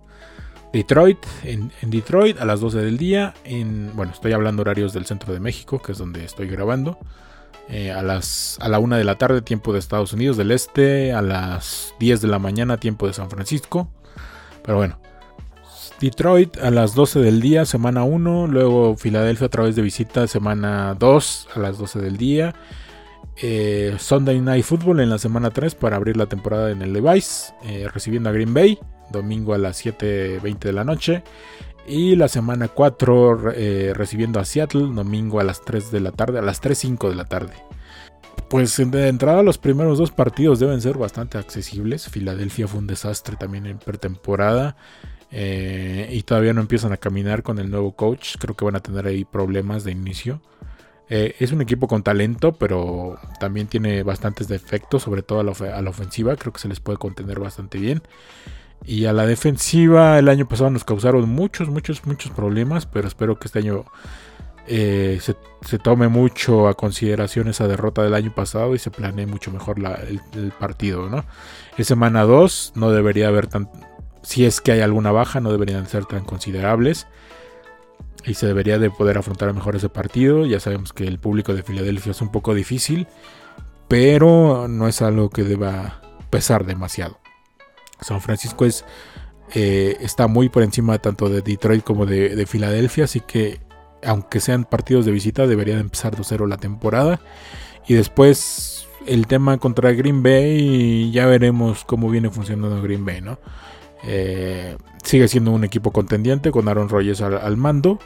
Detroit, 0.72 1.18
en, 1.44 1.70
Detroit 1.82 2.38
a 2.40 2.44
las 2.44 2.60
12 2.60 2.78
del 2.78 2.98
día. 2.98 3.34
En, 3.44 3.94
bueno, 3.94 4.12
estoy 4.12 4.32
hablando 4.32 4.62
horarios 4.62 4.92
del 4.92 5.06
centro 5.06 5.32
de 5.32 5.40
México, 5.40 5.80
que 5.80 5.92
es 5.92 5.98
donde 5.98 6.24
estoy 6.24 6.48
grabando. 6.48 6.98
Eh, 7.68 7.90
a, 7.90 8.02
las, 8.02 8.58
a 8.60 8.68
la 8.68 8.78
1 8.78 8.96
de 8.96 9.04
la 9.04 9.16
tarde, 9.16 9.40
tiempo 9.40 9.72
de 9.72 9.78
Estados 9.78 10.12
Unidos 10.12 10.36
del 10.36 10.50
Este. 10.50 11.12
A 11.12 11.22
las 11.22 11.94
10 12.00 12.20
de 12.20 12.28
la 12.28 12.38
mañana, 12.38 12.76
tiempo 12.78 13.06
de 13.06 13.12
San 13.12 13.30
Francisco. 13.30 13.88
Pero 14.62 14.78
bueno, 14.78 14.98
Detroit 16.00 16.56
a 16.58 16.70
las 16.70 16.94
12 16.94 17.20
del 17.20 17.40
día, 17.40 17.64
semana 17.64 18.02
1. 18.02 18.48
Luego 18.48 18.96
Filadelfia 18.96 19.46
a 19.46 19.50
través 19.50 19.76
de 19.76 19.82
visita, 19.82 20.26
semana 20.26 20.96
2 20.98 21.48
a 21.54 21.58
las 21.60 21.78
12 21.78 22.00
del 22.00 22.16
día. 22.16 22.54
Eh, 23.36 23.94
Sunday 23.98 24.40
Night 24.40 24.64
Football 24.64 25.00
en 25.00 25.10
la 25.10 25.18
semana 25.18 25.50
3 25.50 25.74
para 25.74 25.96
abrir 25.96 26.16
la 26.16 26.26
temporada 26.26 26.70
en 26.70 26.82
el 26.82 26.92
Levi's, 26.92 27.54
eh, 27.64 27.88
recibiendo 27.92 28.28
a 28.28 28.32
Green 28.32 28.52
Bay, 28.52 28.78
domingo 29.10 29.54
a 29.54 29.58
las 29.58 29.84
7.20 29.84 30.58
de 30.58 30.72
la 30.72 30.84
noche. 30.84 31.22
Y 31.86 32.16
la 32.16 32.28
semana 32.28 32.68
4 32.68 33.52
eh, 33.54 33.92
recibiendo 33.94 34.38
a 34.40 34.44
Seattle, 34.44 34.88
domingo 34.94 35.40
a 35.40 35.44
las 35.44 35.62
3 35.62 35.90
de 35.90 36.00
la 36.00 36.12
tarde, 36.12 36.38
a 36.38 36.42
las 36.42 36.62
3.05 36.62 37.08
de 37.08 37.14
la 37.14 37.24
tarde. 37.24 37.54
Pues 38.48 38.76
de 38.76 39.08
entrada 39.08 39.42
los 39.42 39.58
primeros 39.58 39.98
dos 39.98 40.10
partidos 40.10 40.60
deben 40.60 40.80
ser 40.80 40.98
bastante 40.98 41.38
accesibles. 41.38 42.08
Filadelfia 42.08 42.68
fue 42.68 42.80
un 42.80 42.86
desastre 42.86 43.36
también 43.36 43.66
en 43.66 43.78
pretemporada. 43.78 44.76
y 45.30 46.22
todavía 46.24 46.52
no 46.52 46.60
empiezan 46.60 46.92
a 46.92 46.98
caminar 46.98 47.42
con 47.42 47.58
el 47.58 47.70
nuevo 47.70 47.92
coach. 47.92 48.36
Creo 48.38 48.54
que 48.54 48.64
van 48.64 48.76
a 48.76 48.80
tener 48.80 49.06
ahí 49.06 49.24
problemas 49.24 49.84
de 49.84 49.92
inicio. 49.92 50.42
Eh, 51.14 51.36
es 51.40 51.52
un 51.52 51.60
equipo 51.60 51.88
con 51.88 52.02
talento, 52.02 52.52
pero 52.54 53.18
también 53.38 53.66
tiene 53.66 54.02
bastantes 54.02 54.48
defectos, 54.48 55.02
sobre 55.02 55.22
todo 55.22 55.40
a 55.40 55.44
la, 55.82 55.90
ofensiva. 55.90 56.36
Creo 56.36 56.54
que 56.54 56.60
se 56.60 56.68
les 56.68 56.80
puede 56.80 56.96
contener 56.96 57.38
bastante 57.38 57.76
bien. 57.76 58.00
Y 58.84 59.06
a 59.06 59.12
la 59.12 59.26
defensiva, 59.26 60.18
el 60.18 60.28
año 60.28 60.48
pasado 60.48 60.70
nos 60.70 60.84
causaron 60.84 61.28
muchos, 61.28 61.68
muchos, 61.68 62.04
muchos 62.04 62.32
problemas, 62.32 62.86
pero 62.86 63.06
espero 63.06 63.38
que 63.38 63.46
este 63.46 63.60
año 63.60 63.84
eh, 64.66 65.20
se, 65.20 65.78
tome 65.78 66.08
mucho 66.08 66.68
a 66.68 66.74
consideración 66.74 67.48
esa 67.48 67.66
derrota 67.66 68.02
del 68.02 68.14
año 68.14 68.32
pasado 68.34 68.74
y 68.74 68.78
se 68.78 68.90
planee 68.90 69.26
mucho 69.26 69.50
mejor 69.50 69.78
el, 69.78 70.52
partido, 70.52 71.08
¿no? 71.08 71.24
En 71.76 71.84
semana 71.84 72.22
2 72.22 72.72
no 72.76 72.90
debería 72.90 73.28
haber 73.28 73.46
tan... 73.46 73.68
Si 74.22 74.44
es 74.44 74.60
que 74.60 74.72
hay 74.72 74.80
alguna 74.80 75.10
baja, 75.10 75.40
no 75.40 75.50
deberían 75.50 75.86
ser 75.86 76.06
tan 76.06 76.24
considerables 76.24 77.06
y 78.24 78.34
se 78.34 78.46
debería 78.46 78.78
de 78.78 78.90
poder 78.90 79.18
afrontar 79.18 79.52
mejor 79.52 79.74
ese 79.74 79.88
partido. 79.88 80.46
Ya 80.46 80.60
sabemos 80.60 80.92
que 80.92 81.04
el 81.04 81.18
público 81.18 81.54
de 81.54 81.64
Filadelfia 81.64 82.12
es 82.12 82.20
un 82.20 82.30
poco 82.30 82.54
difícil, 82.54 83.08
pero 83.88 84.68
no 84.68 84.86
es 84.86 85.02
algo 85.02 85.28
que 85.28 85.42
deba 85.42 86.00
pesar 86.30 86.64
demasiado. 86.64 87.21
San 88.02 88.20
Francisco 88.20 88.64
es, 88.64 88.84
eh, 89.54 89.96
está 90.00 90.26
muy 90.26 90.48
por 90.48 90.62
encima 90.62 90.98
tanto 90.98 91.28
de 91.28 91.42
Detroit 91.42 91.82
como 91.84 92.06
de, 92.06 92.46
Filadelfia, 92.46 93.04
así 93.04 93.20
que 93.20 93.60
aunque 94.04 94.40
sean 94.40 94.64
partidos 94.64 95.06
de 95.06 95.12
visita, 95.12 95.46
deberían 95.46 95.78
empezar 95.78 96.16
de 96.16 96.24
cero 96.24 96.46
la 96.46 96.56
temporada. 96.56 97.20
Y 97.86 97.94
después 97.94 98.88
el 99.06 99.26
tema 99.26 99.58
contra 99.58 99.92
Green 99.92 100.22
Bay, 100.22 101.10
ya 101.12 101.26
veremos 101.26 101.84
cómo 101.84 102.10
viene 102.10 102.30
funcionando 102.30 102.82
Green 102.82 103.04
Bay, 103.04 103.20
¿no? 103.20 103.38
Eh, 104.04 104.76
sigue 105.04 105.28
siendo 105.28 105.52
un 105.52 105.64
equipo 105.64 105.92
contendiente 105.92 106.50
con 106.50 106.68
Aaron 106.68 106.88
Rodgers 106.88 107.20
al, 107.20 107.56
mando, 107.56 107.98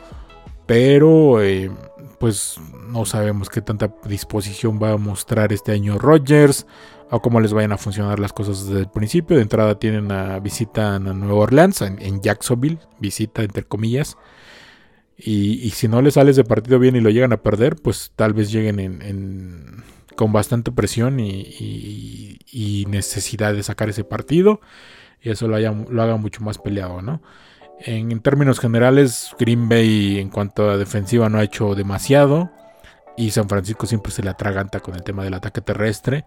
pero 0.66 1.42
eh, 1.42 1.70
pues 2.18 2.56
no 2.88 3.06
sabemos 3.06 3.48
qué 3.48 3.62
tanta 3.62 3.94
disposición 4.04 4.78
va 4.82 4.92
a 4.92 4.96
mostrar 4.98 5.52
este 5.52 5.72
año 5.72 5.98
Rodgers 5.98 6.66
o 7.10 7.20
cómo 7.20 7.40
les 7.40 7.52
vayan 7.52 7.72
a 7.72 7.78
funcionar 7.78 8.18
las 8.18 8.32
cosas 8.32 8.66
desde 8.66 8.80
el 8.80 8.90
principio. 8.90 9.36
De 9.36 9.42
entrada 9.42 9.78
tienen 9.78 10.06
una 10.06 10.38
visita 10.40 10.96
a 10.96 10.98
Nueva 10.98 11.34
Orleans, 11.34 11.82
en, 11.82 12.20
Jacksonville, 12.20 12.78
visita 12.98 13.42
entre 13.42 13.64
comillas. 13.64 14.16
Y, 15.18 15.70
si 15.70 15.88
no 15.88 16.02
les 16.02 16.14
sales 16.14 16.36
de 16.36 16.44
partido 16.44 16.78
bien 16.78 16.96
y 16.96 17.00
lo 17.00 17.10
llegan 17.10 17.32
a 17.32 17.38
perder, 17.38 17.76
pues 17.76 18.12
tal 18.16 18.34
vez 18.34 18.50
lleguen 18.52 18.80
en, 18.80 19.84
con 20.14 20.32
bastante 20.32 20.72
presión 20.72 21.20
y, 21.20 22.84
necesidad 22.88 23.52
de 23.52 23.62
sacar 23.62 23.88
ese 23.88 24.04
partido 24.04 24.60
y 25.20 25.30
eso 25.30 25.48
lo, 25.48 25.58
lo 25.58 26.02
haga 26.02 26.16
mucho 26.16 26.42
más 26.42 26.58
peleado, 26.58 27.02
¿no? 27.02 27.20
En, 27.80 28.20
términos 28.20 28.58
generales, 28.58 29.34
Green 29.38 29.68
Bay 29.68 30.18
en 30.18 30.30
cuanto 30.30 30.70
a 30.70 30.76
defensiva 30.76 31.28
no 31.28 31.38
ha 31.38 31.44
hecho 31.44 31.74
demasiado. 31.74 32.50
Y 33.16 33.30
San 33.30 33.48
Francisco 33.48 33.86
siempre 33.86 34.12
se 34.12 34.22
le 34.22 34.30
atraganta 34.30 34.80
con 34.80 34.94
el 34.94 35.02
tema 35.02 35.24
del 35.24 35.34
ataque 35.34 35.60
terrestre. 35.60 36.24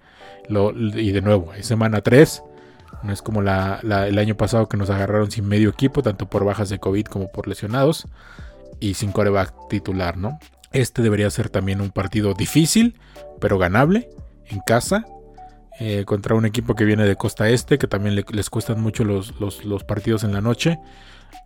y 0.49 1.11
de 1.11 1.21
nuevo, 1.21 1.51
semana 1.61 2.01
3. 2.01 2.43
No 3.03 3.13
es 3.13 3.21
como 3.21 3.41
el 3.41 3.47
año 4.17 4.35
pasado 4.35 4.67
que 4.67 4.75
nos 4.75 4.89
agarraron 4.89 5.31
sin 5.31 5.47
medio 5.47 5.69
equipo, 5.69 6.01
tanto 6.01 6.29
por 6.29 6.43
bajas 6.43 6.69
de 6.69 6.79
COVID 6.79 7.05
como 7.05 7.31
por 7.31 7.47
lesionados. 7.47 8.07
Y 8.79 8.95
sin 8.95 9.11
coreback 9.11 9.53
titular, 9.69 10.17
¿no? 10.17 10.39
Este 10.71 11.01
debería 11.01 11.29
ser 11.29 11.49
también 11.49 11.81
un 11.81 11.89
partido 11.91 12.33
difícil, 12.33 12.99
pero 13.39 13.57
ganable 13.57 14.09
en 14.47 14.59
casa. 14.59 15.05
Eh, 15.81 16.03
contra 16.03 16.35
un 16.35 16.45
equipo 16.45 16.75
que 16.75 16.83
viene 16.83 17.05
de 17.05 17.15
costa 17.15 17.47
este, 17.47 17.77
que 17.77 17.87
también 17.87 18.25
les 18.33 18.49
cuestan 18.49 18.81
mucho 18.81 19.05
los, 19.05 19.31
partidos 19.85 20.25
en 20.25 20.33
la 20.33 20.41
noche, 20.41 20.77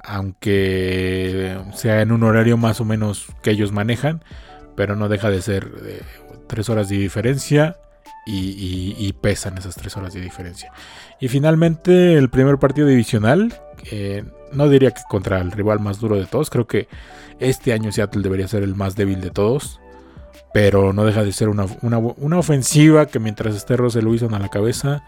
aunque 0.03 1.55
sea 1.75 2.01
en 2.01 2.11
un 2.11 2.23
horario 2.23 2.57
más 2.57 2.81
o 2.81 2.85
menos 2.85 3.27
que 3.43 3.51
ellos 3.51 3.71
manejan, 3.71 4.23
pero 4.75 4.95
no 4.95 5.09
deja 5.09 5.29
de 5.29 5.41
ser 5.41 5.71
eh, 5.83 6.01
tres 6.47 6.69
horas 6.69 6.89
de 6.89 6.97
diferencia 6.97 7.77
y, 8.25 9.13
pesan 9.21 9.57
esas 9.57 9.75
tres 9.75 9.95
horas 9.97 10.13
de 10.13 10.21
diferencia. 10.21 10.71
Y 11.19 11.27
finalmente 11.27 12.15
el 12.15 12.29
primer 12.29 12.57
partido 12.57 12.87
divisional, 12.87 13.53
no 14.51 14.69
diría 14.69 14.91
que 14.91 15.01
contra 15.09 15.39
el 15.39 15.51
rival 15.51 15.79
más 15.79 15.99
duro 15.99 16.15
de 16.15 16.25
todos, 16.25 16.49
creo 16.49 16.67
que 16.67 16.87
este 17.39 17.73
año 17.73 17.91
Seattle 17.91 18.21
debería 18.21 18.47
ser 18.47 18.63
el 18.63 18.75
más 18.75 18.95
débil 18.95 19.21
de 19.21 19.29
todos 19.29 19.81
pero 20.53 20.93
no 20.93 21.03
deja 21.03 21.23
de 21.23 21.33
ser 21.33 21.49
una, 21.49 22.37
ofensiva 22.37 23.07
que 23.07 23.19
mientras 23.19 23.55
esté 23.55 23.75
Russell 23.75 24.05
Wilson 24.05 24.35
a 24.35 24.39
la 24.39 24.49
cabeza, 24.49 25.03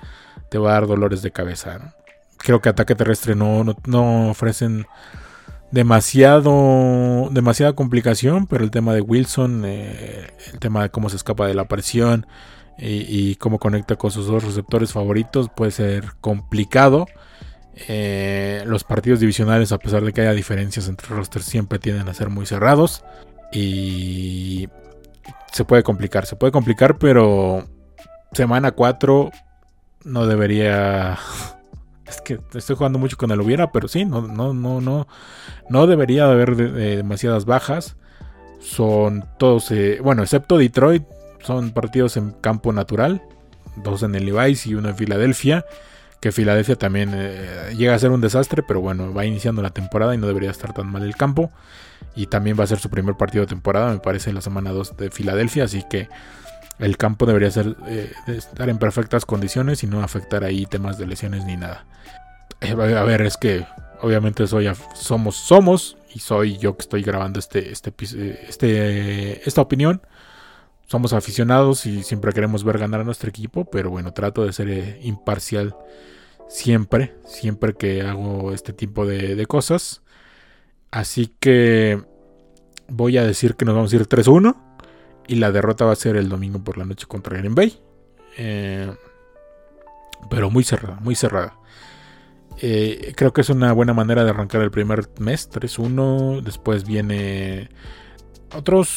te 0.49 0.57
va 0.57 0.71
a 0.71 0.73
dar 0.73 0.87
dolores 0.87 1.21
de 1.21 1.31
cabeza. 1.31 1.95
Creo 2.37 2.61
que 2.61 2.69
ataque 2.69 2.95
terrestre 2.95 3.35
no, 3.35 3.63
no, 3.85 4.29
ofrecen 4.29 4.87
demasiado 5.75 7.27
demasiada 7.31 7.73
complicación, 7.73 8.47
pero 8.47 8.63
el 8.63 8.71
tema 8.71 8.93
de 8.93 9.01
Wilson, 9.01 9.63
eh, 9.65 10.25
el 10.53 10.59
tema 10.59 10.83
de 10.83 10.89
cómo 10.89 11.09
se 11.09 11.17
escapa 11.17 11.47
de 11.47 11.53
la 11.53 11.67
presión 11.67 12.25
y, 12.77 13.35
cómo 13.35 13.59
conecta 13.59 13.97
con 13.97 14.09
sus 14.09 14.27
dos 14.27 14.43
receptores 14.45 14.93
favoritos 14.93 15.49
puede 15.53 15.71
ser 15.71 16.13
complicado. 16.21 17.07
Eh, 17.89 18.63
los 18.65 18.85
partidos 18.85 19.19
divisionales, 19.19 19.73
a 19.73 19.77
pesar 19.77 20.03
de 20.03 20.13
que 20.13 20.21
haya 20.21 20.31
diferencias 20.31 20.87
entre 20.87 21.09
rosters, 21.09 21.45
siempre 21.45 21.77
tienden 21.77 22.07
a 22.07 22.13
ser 22.13 22.29
muy 22.29 22.45
cerrados. 22.45 23.03
Y 23.51 24.69
se 25.51 25.65
puede 25.65 25.83
complicar, 25.83 26.25
se 26.25 26.37
puede 26.37 26.53
complicar, 26.53 26.97
pero 26.97 27.67
semana 28.31 28.71
4 28.71 29.29
no 30.05 30.25
debería... 30.25 31.17
Es 32.07 32.21
que 32.21 32.39
estoy 32.53 32.75
jugando 32.75 32.99
mucho 32.99 33.17
con 33.17 33.31
el 33.31 33.41
hubiera, 33.41 33.71
pero 33.71 33.87
sí, 33.87 34.05
no, 34.05 34.21
no, 34.21 34.53
no, 34.53 34.79
no, 34.81 35.07
no 35.69 35.87
debería 35.87 36.25
haber 36.25 36.55
demasiadas 36.55 37.45
bajas. 37.45 37.95
Son 38.59 39.25
todos, 39.37 39.71
eh, 39.71 39.99
bueno, 40.03 40.23
excepto 40.23 40.57
Detroit, 40.57 41.03
son 41.41 41.71
partidos 41.71 42.17
en 42.17 42.31
campo 42.31 42.73
natural, 42.73 43.21
dos 43.77 44.03
en 44.03 44.15
el 44.15 44.25
Levi's 44.25 44.65
y 44.67 44.75
uno 44.75 44.89
en 44.89 44.95
Filadelfia. 44.95 45.65
Que 46.19 46.31
Filadelfia 46.31 46.75
también 46.75 47.11
eh, 47.13 47.73
llega 47.77 47.93
a 47.93 47.99
ser 47.99 48.11
un 48.11 48.21
desastre, 48.21 48.63
pero 48.63 48.81
bueno, 48.81 49.13
va 49.13 49.25
iniciando 49.25 49.61
la 49.61 49.69
temporada 49.69 50.15
y 50.15 50.17
no 50.17 50.25
debería 50.27 50.49
estar 50.49 50.73
tan 50.73 50.87
mal 50.87 51.03
el 51.03 51.15
campo 51.15 51.51
y 52.15 52.27
también 52.27 52.57
va 52.57 52.63
a 52.63 52.67
ser 52.67 52.79
su 52.79 52.89
primer 52.89 53.15
partido 53.15 53.43
de 53.43 53.47
temporada, 53.47 53.91
me 53.91 53.99
parece, 53.99 54.31
la 54.31 54.41
semana 54.41 54.71
2 54.71 54.97
de 54.97 55.11
Filadelfia, 55.11 55.65
así 55.65 55.83
que 55.89 56.07
el 56.79 56.97
campo 56.97 57.25
debería 57.25 57.51
ser, 57.51 57.75
eh, 57.87 58.11
estar 58.27 58.69
en 58.69 58.77
perfectas 58.77 59.25
condiciones 59.25 59.83
y 59.83 59.87
no 59.87 60.01
afectar 60.01 60.43
ahí 60.43 60.65
temas 60.65 60.97
de 60.97 61.07
lesiones 61.07 61.45
ni 61.45 61.55
nada. 61.55 61.85
Eh, 62.61 62.71
a 62.71 63.03
ver, 63.03 63.21
es 63.21 63.37
que 63.37 63.65
obviamente 64.01 64.45
soy 64.47 64.67
somos 64.93 65.35
somos 65.35 65.97
y 66.13 66.19
soy 66.19 66.57
yo 66.57 66.75
que 66.75 66.81
estoy 66.81 67.01
grabando 67.01 67.39
este 67.39 67.71
este 67.71 67.93
este 68.47 69.47
esta 69.47 69.61
opinión. 69.61 70.01
Somos 70.87 71.13
aficionados 71.13 71.85
y 71.87 72.03
siempre 72.03 72.31
queremos 72.31 72.63
ver 72.63 72.77
ganar 72.77 73.01
a 73.01 73.03
nuestro 73.03 73.29
equipo, 73.29 73.65
pero 73.65 73.89
bueno, 73.89 74.13
trato 74.13 74.45
de 74.45 74.53
ser 74.53 74.69
eh, 74.69 74.99
imparcial 75.01 75.75
siempre, 76.47 77.15
siempre 77.25 77.73
que 77.73 78.03
hago 78.03 78.51
este 78.51 78.71
tipo 78.73 79.05
de 79.05 79.45
cosas. 79.47 80.03
Así 80.91 81.33
que 81.39 82.03
voy 82.87 83.17
a 83.17 83.23
decir 83.25 83.55
que 83.55 83.65
nos 83.65 83.75
vamos 83.75 83.91
a 83.91 83.95
ir 83.95 84.07
3-1. 84.07 84.64
Y 85.27 85.35
la 85.35 85.51
derrota 85.51 85.85
va 85.85 85.93
a 85.93 85.95
ser 85.95 86.15
el 86.15 86.29
domingo 86.29 86.63
por 86.63 86.77
la 86.77 86.85
noche 86.85 87.05
contra 87.07 87.37
Green 87.37 87.55
Bay. 87.55 87.79
Eh, 88.37 88.91
pero 90.29 90.49
muy 90.49 90.63
cerrada, 90.63 90.99
muy 91.01 91.15
cerrada. 91.15 91.57
Eh, 92.61 93.13
creo 93.15 93.33
que 93.33 93.41
es 93.41 93.49
una 93.49 93.73
buena 93.73 93.93
manera 93.93 94.23
de 94.23 94.29
arrancar 94.29 94.61
el 94.61 94.71
primer 94.71 95.09
mes, 95.19 95.49
3-1. 95.51 96.41
Después 96.41 96.85
viene 96.85 97.69
otros 98.55 98.89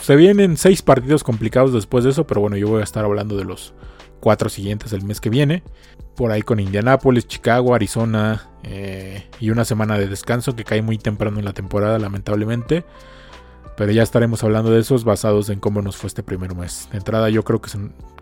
se 0.00 0.16
vienen 0.16 0.56
seis 0.56 0.80
partidos 0.82 1.22
complicados 1.22 1.72
después 1.72 2.04
de 2.04 2.10
eso, 2.10 2.26
pero 2.26 2.40
bueno, 2.40 2.56
yo 2.56 2.68
voy 2.68 2.80
a 2.80 2.84
estar 2.84 3.04
hablando 3.04 3.36
de 3.36 3.44
los 3.44 3.74
cuatro 4.18 4.48
siguientes 4.48 4.90
del 4.90 5.04
mes 5.04 5.20
que 5.20 5.28
viene. 5.28 5.62
Por 6.16 6.32
ahí 6.32 6.42
con 6.42 6.58
Indianápolis, 6.58 7.26
Chicago, 7.26 7.74
Arizona 7.74 8.48
eh, 8.62 9.28
y 9.40 9.50
una 9.50 9.64
semana 9.64 9.98
de 9.98 10.06
descanso 10.08 10.56
que 10.56 10.64
cae 10.64 10.82
muy 10.82 10.98
temprano 10.98 11.38
en 11.38 11.44
la 11.44 11.52
temporada, 11.52 11.98
lamentablemente. 11.98 12.84
Pero 13.76 13.92
ya 13.92 14.02
estaremos 14.02 14.44
hablando 14.44 14.70
de 14.70 14.80
esos 14.80 15.04
basados 15.04 15.48
en 15.48 15.58
cómo 15.58 15.80
nos 15.82 15.96
fue 15.96 16.08
este 16.08 16.22
primer 16.22 16.54
mes. 16.54 16.88
De 16.90 16.98
entrada 16.98 17.30
yo 17.30 17.44
creo 17.44 17.60
que, 17.60 17.70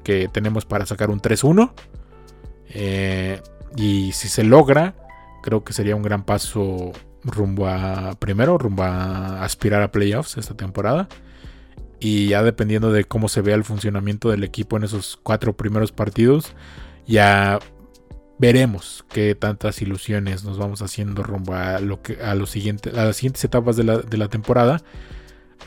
que 0.05 0.29
tenemos 0.29 0.65
para 0.65 0.87
sacar 0.87 1.11
un 1.11 1.21
3-1. 1.21 1.73
Eh, 2.71 3.41
y 3.77 4.13
si 4.13 4.29
se 4.29 4.45
logra, 4.45 4.95
creo 5.43 5.65
que 5.65 5.73
sería 5.73 5.97
un 5.97 6.03
gran 6.03 6.25
paso 6.25 6.93
rumbo 7.25 7.67
a 7.67 8.15
primero, 8.19 8.59
rumbo 8.59 8.85
a 8.85 9.43
aspirar 9.45 9.83
a 9.83 9.91
playoffs 9.91 10.37
esta 10.37 10.55
temporada. 10.55 11.09
Y 12.01 12.29
ya 12.29 12.43
dependiendo 12.43 12.93
de 12.93 13.05
cómo 13.05 13.29
se 13.29 13.41
vea 13.41 13.57
el 13.57 13.65
funcionamiento 13.65 14.31
del 14.31 14.45
equipo 14.45 14.77
en 14.77 14.85
esos 14.85 15.19
cuatro 15.21 15.57
primeros 15.57 15.91
partidos, 15.91 16.55
ya 17.07 17.59
veremos 18.39 19.05
qué 19.09 19.35
tantas 19.35 19.83
ilusiones 19.83 20.45
nos 20.45 20.59
vamos 20.59 20.81
haciendo 20.81 21.25
rumbo 21.25 21.55
a, 21.55 21.81
lo 21.81 22.01
que, 22.03 22.23
a, 22.23 22.37
los 22.37 22.51
siguientes, 22.51 22.95
a 22.95 23.05
las 23.05 23.17
siguientes 23.17 23.43
etapas 23.45 23.77
de 23.77 23.85
la, 23.85 23.99
de 23.99 24.17
la 24.17 24.29
temporada. 24.29 24.81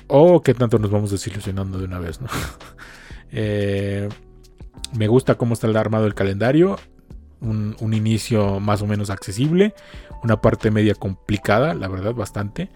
O 0.08 0.41
qué 0.41 0.54
tanto 0.54 0.77
nos 0.77 0.91
vamos 0.91 1.12
desilusionando 1.12 1.77
de 1.77 1.86
una 1.86 1.99
vez, 1.99 2.19
eh, 3.32 4.10
me 4.93 5.08
gusta 5.08 5.36
cómo 5.36 5.54
está 5.54 5.67
armado 5.67 6.06
el 6.06 6.13
calendario. 6.13 6.77
Un, 7.39 7.75
inicio 7.93 8.60
más 8.60 8.82
o 8.82 8.88
menos 8.88 9.10
accesible. 9.10 9.73
Una 10.21 10.41
parte 10.41 10.69
media 10.69 10.93
complicada, 10.93 11.73
la 11.73 11.88
verdad, 11.88 12.13
bastante. 12.13 12.69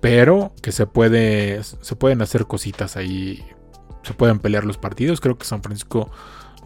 Pero 0.00 0.52
que 0.62 0.72
se 0.72 0.86
puede 0.86 1.62
se 1.62 1.96
pueden 1.96 2.20
hacer 2.20 2.46
cositas 2.46 2.96
ahí. 2.96 3.42
Se 4.02 4.12
pueden 4.12 4.40
pelear 4.40 4.64
los 4.64 4.76
partidos. 4.76 5.20
Creo 5.20 5.38
que 5.38 5.46
San 5.46 5.62
Francisco 5.62 6.10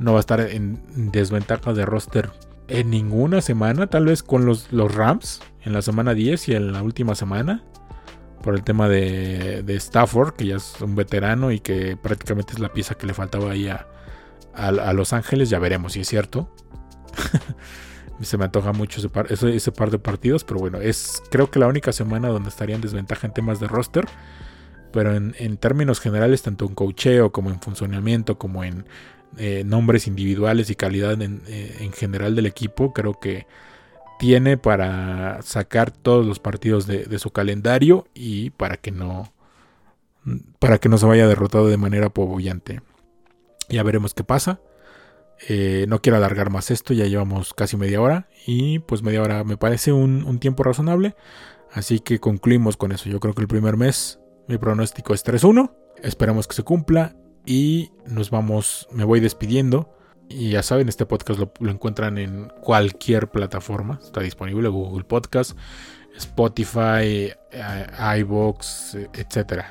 no 0.00 0.12
va 0.12 0.18
a 0.18 0.20
estar 0.20 0.40
en 0.40 1.12
desventaja 1.12 1.72
de 1.72 1.84
roster 1.86 2.30
en 2.66 2.90
ninguna 2.90 3.40
semana. 3.40 3.86
Tal 3.86 4.06
vez 4.06 4.22
con 4.22 4.44
los, 4.44 4.72
los 4.72 4.94
Rams 4.94 5.40
en 5.62 5.72
la 5.74 5.82
semana 5.82 6.14
10 6.14 6.48
y 6.48 6.54
en 6.54 6.72
la 6.72 6.82
última 6.82 7.14
semana 7.14 7.62
por 8.42 8.54
el 8.54 8.62
tema 8.62 8.88
de, 8.88 9.64
Stafford 9.68 10.34
que 10.34 10.46
ya 10.46 10.56
es 10.56 10.80
un 10.80 10.94
veterano 10.94 11.50
y 11.50 11.60
que 11.60 11.96
prácticamente 11.96 12.52
es 12.52 12.58
la 12.58 12.72
pieza 12.72 12.94
que 12.94 13.06
le 13.06 13.14
faltaba 13.14 13.52
ahí 13.52 13.68
a, 13.68 13.86
Los 14.92 15.12
Ángeles 15.12 15.50
ya 15.50 15.58
veremos 15.58 15.92
si 15.92 16.00
es 16.00 16.08
cierto 16.08 16.54
se 18.20 18.36
me 18.36 18.44
antoja 18.44 18.72
mucho 18.72 18.98
ese 18.98 19.08
par, 19.08 19.26
ese, 19.30 19.72
par, 19.72 19.90
de 19.90 19.98
partidos, 19.98 20.44
pero 20.44 20.58
bueno, 20.60 20.80
es 20.80 21.22
creo 21.30 21.50
que 21.50 21.58
la 21.58 21.68
única 21.68 21.92
semana 21.92 22.28
donde 22.28 22.48
estaría 22.48 22.74
en 22.74 22.80
desventaja 22.80 23.26
en 23.26 23.32
temas 23.32 23.60
de 23.60 23.68
roster. 23.68 24.06
Pero 24.90 25.14
en, 25.14 25.56
términos 25.58 26.00
generales, 26.00 26.42
tanto 26.42 26.64
en 26.64 26.74
cocheo 26.74 27.30
como 27.30 27.50
en 27.50 27.60
funcionamiento, 27.60 28.38
como 28.38 28.64
en 28.64 28.86
eh, 29.36 29.62
nombres 29.64 30.06
individuales 30.06 30.70
y 30.70 30.76
calidad 30.76 31.20
eh, 31.20 31.76
en, 31.80 31.92
general 31.92 32.34
del 32.34 32.46
equipo, 32.46 32.94
creo 32.94 33.20
que 33.20 33.46
tiene 34.18 34.56
para 34.56 35.40
sacar 35.42 35.90
todos 35.90 36.26
los 36.26 36.38
partidos 36.38 36.86
de, 36.86 37.18
su 37.18 37.30
calendario 37.30 38.06
y 38.14 38.50
para 38.50 38.76
que 38.76 38.90
no 38.90 39.32
para 40.58 40.78
que 40.78 40.88
no 40.88 40.98
se 40.98 41.06
vaya 41.06 41.26
derrotado 41.26 41.68
de 41.68 41.78
manera 41.78 42.06
apabullante. 42.08 42.82
Ya 43.70 43.82
veremos 43.82 44.12
qué 44.12 44.24
pasa. 44.24 44.60
Eh, 45.48 45.86
no 45.88 46.02
quiero 46.02 46.16
alargar 46.16 46.50
más 46.50 46.70
esto, 46.70 46.92
ya 46.92 47.06
llevamos 47.06 47.54
casi 47.54 47.76
media 47.76 48.00
hora 48.00 48.28
y 48.44 48.80
pues 48.80 49.02
media 49.02 49.22
hora 49.22 49.44
me 49.44 49.56
parece 49.56 49.92
un, 49.92 50.38
tiempo 50.38 50.64
razonable. 50.64 51.14
Así 51.72 52.00
que 52.00 52.18
concluimos 52.18 52.76
con 52.76 52.92
eso. 52.92 53.08
Yo 53.08 53.20
creo 53.20 53.34
que 53.34 53.42
el 53.42 53.48
primer 53.48 53.76
mes 53.76 54.20
mi 54.48 54.58
pronóstico 54.58 55.14
es 55.14 55.24
3-1. 55.24 55.72
Esperamos 56.02 56.46
que 56.46 56.54
se 56.54 56.62
cumpla 56.62 57.16
y 57.46 57.92
nos 58.06 58.30
vamos, 58.30 58.88
me 58.92 59.04
voy 59.04 59.20
despidiendo. 59.20 59.94
Y 60.28 60.50
ya 60.50 60.62
saben, 60.62 60.88
este 60.88 61.06
podcast 61.06 61.40
lo, 61.40 61.70
encuentran 61.70 62.18
en 62.18 62.52
cualquier 62.60 63.28
plataforma. 63.28 63.98
Está 64.02 64.20
disponible 64.20 64.68
Google 64.68 65.04
Podcast, 65.04 65.56
Spotify, 66.16 67.32
eh, 67.50 67.86
iVoox, 68.18 68.94
etc. 69.14 69.64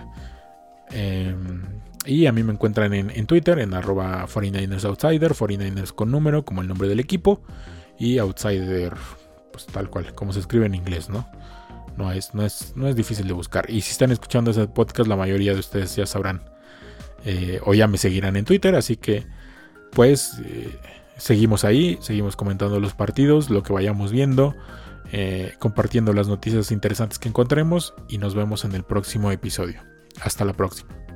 Y 2.08 2.26
a 2.26 2.32
mí 2.32 2.42
me 2.42 2.54
encuentran 2.54 2.94
en, 2.94 3.28
Twitter, 3.28 3.60
en 3.60 3.74
arroba 3.74 4.26
49ers 4.28 4.86
Outsider, 4.86 5.34
49ers 5.34 5.92
con 5.94 6.10
número, 6.10 6.46
como 6.46 6.62
el 6.62 6.68
nombre 6.70 6.88
del 6.88 7.02
equipo. 7.02 7.42
Y 8.00 8.18
Outsider, 8.20 8.94
pues 9.52 9.66
tal 9.66 9.90
cual, 9.90 10.16
como 10.16 10.32
se 10.32 10.40
escribe 10.40 10.66
en 10.68 10.74
inglés, 10.74 11.10
¿no? 11.10 11.30
No 11.98 12.14
es, 12.14 12.34
no 12.34 12.46
es, 12.46 12.72
no 12.78 12.88
es 12.88 12.96
difícil 12.96 13.28
de 13.28 13.34
buscar. 13.34 13.70
Y 13.70 13.82
si 13.82 13.92
están 13.92 14.12
escuchando 14.12 14.52
ese 14.52 14.68
podcast, 14.68 15.10
la 15.10 15.18
mayoría 15.18 15.54
de 15.54 15.60
ustedes 15.60 15.98
ya 15.98 16.06
sabrán. 16.06 16.44
Eh, 17.26 17.60
o 17.66 17.74
ya 17.74 17.88
me 17.88 17.98
seguirán 17.98 18.38
en 18.38 18.46
Twitter. 18.46 18.74
Así 18.76 18.96
que, 18.96 19.28
pues, 19.92 20.40
eh, 20.46 20.80
seguimos 21.18 21.64
ahí, 21.64 21.98
seguimos 22.02 22.36
comentando 22.36 22.80
los 22.80 22.94
partidos, 22.94 23.50
lo 23.50 23.64
que 23.64 23.74
vayamos 23.74 24.12
viendo. 24.12 24.56
Eh, 25.14 25.54
compartiendo 25.60 26.12
las 26.12 26.28
noticias 26.28 26.70
interesantes 26.72 27.18
que 27.18 27.30
encontremos 27.30 27.94
y 28.10 28.18
nos 28.18 28.36
vemos 28.36 28.66
en 28.66 28.76
el 28.76 28.84
próximo 28.84 29.32
episodio. 29.32 29.82
Hasta 30.22 30.44
la 30.44 30.54
próxima. 30.54 31.07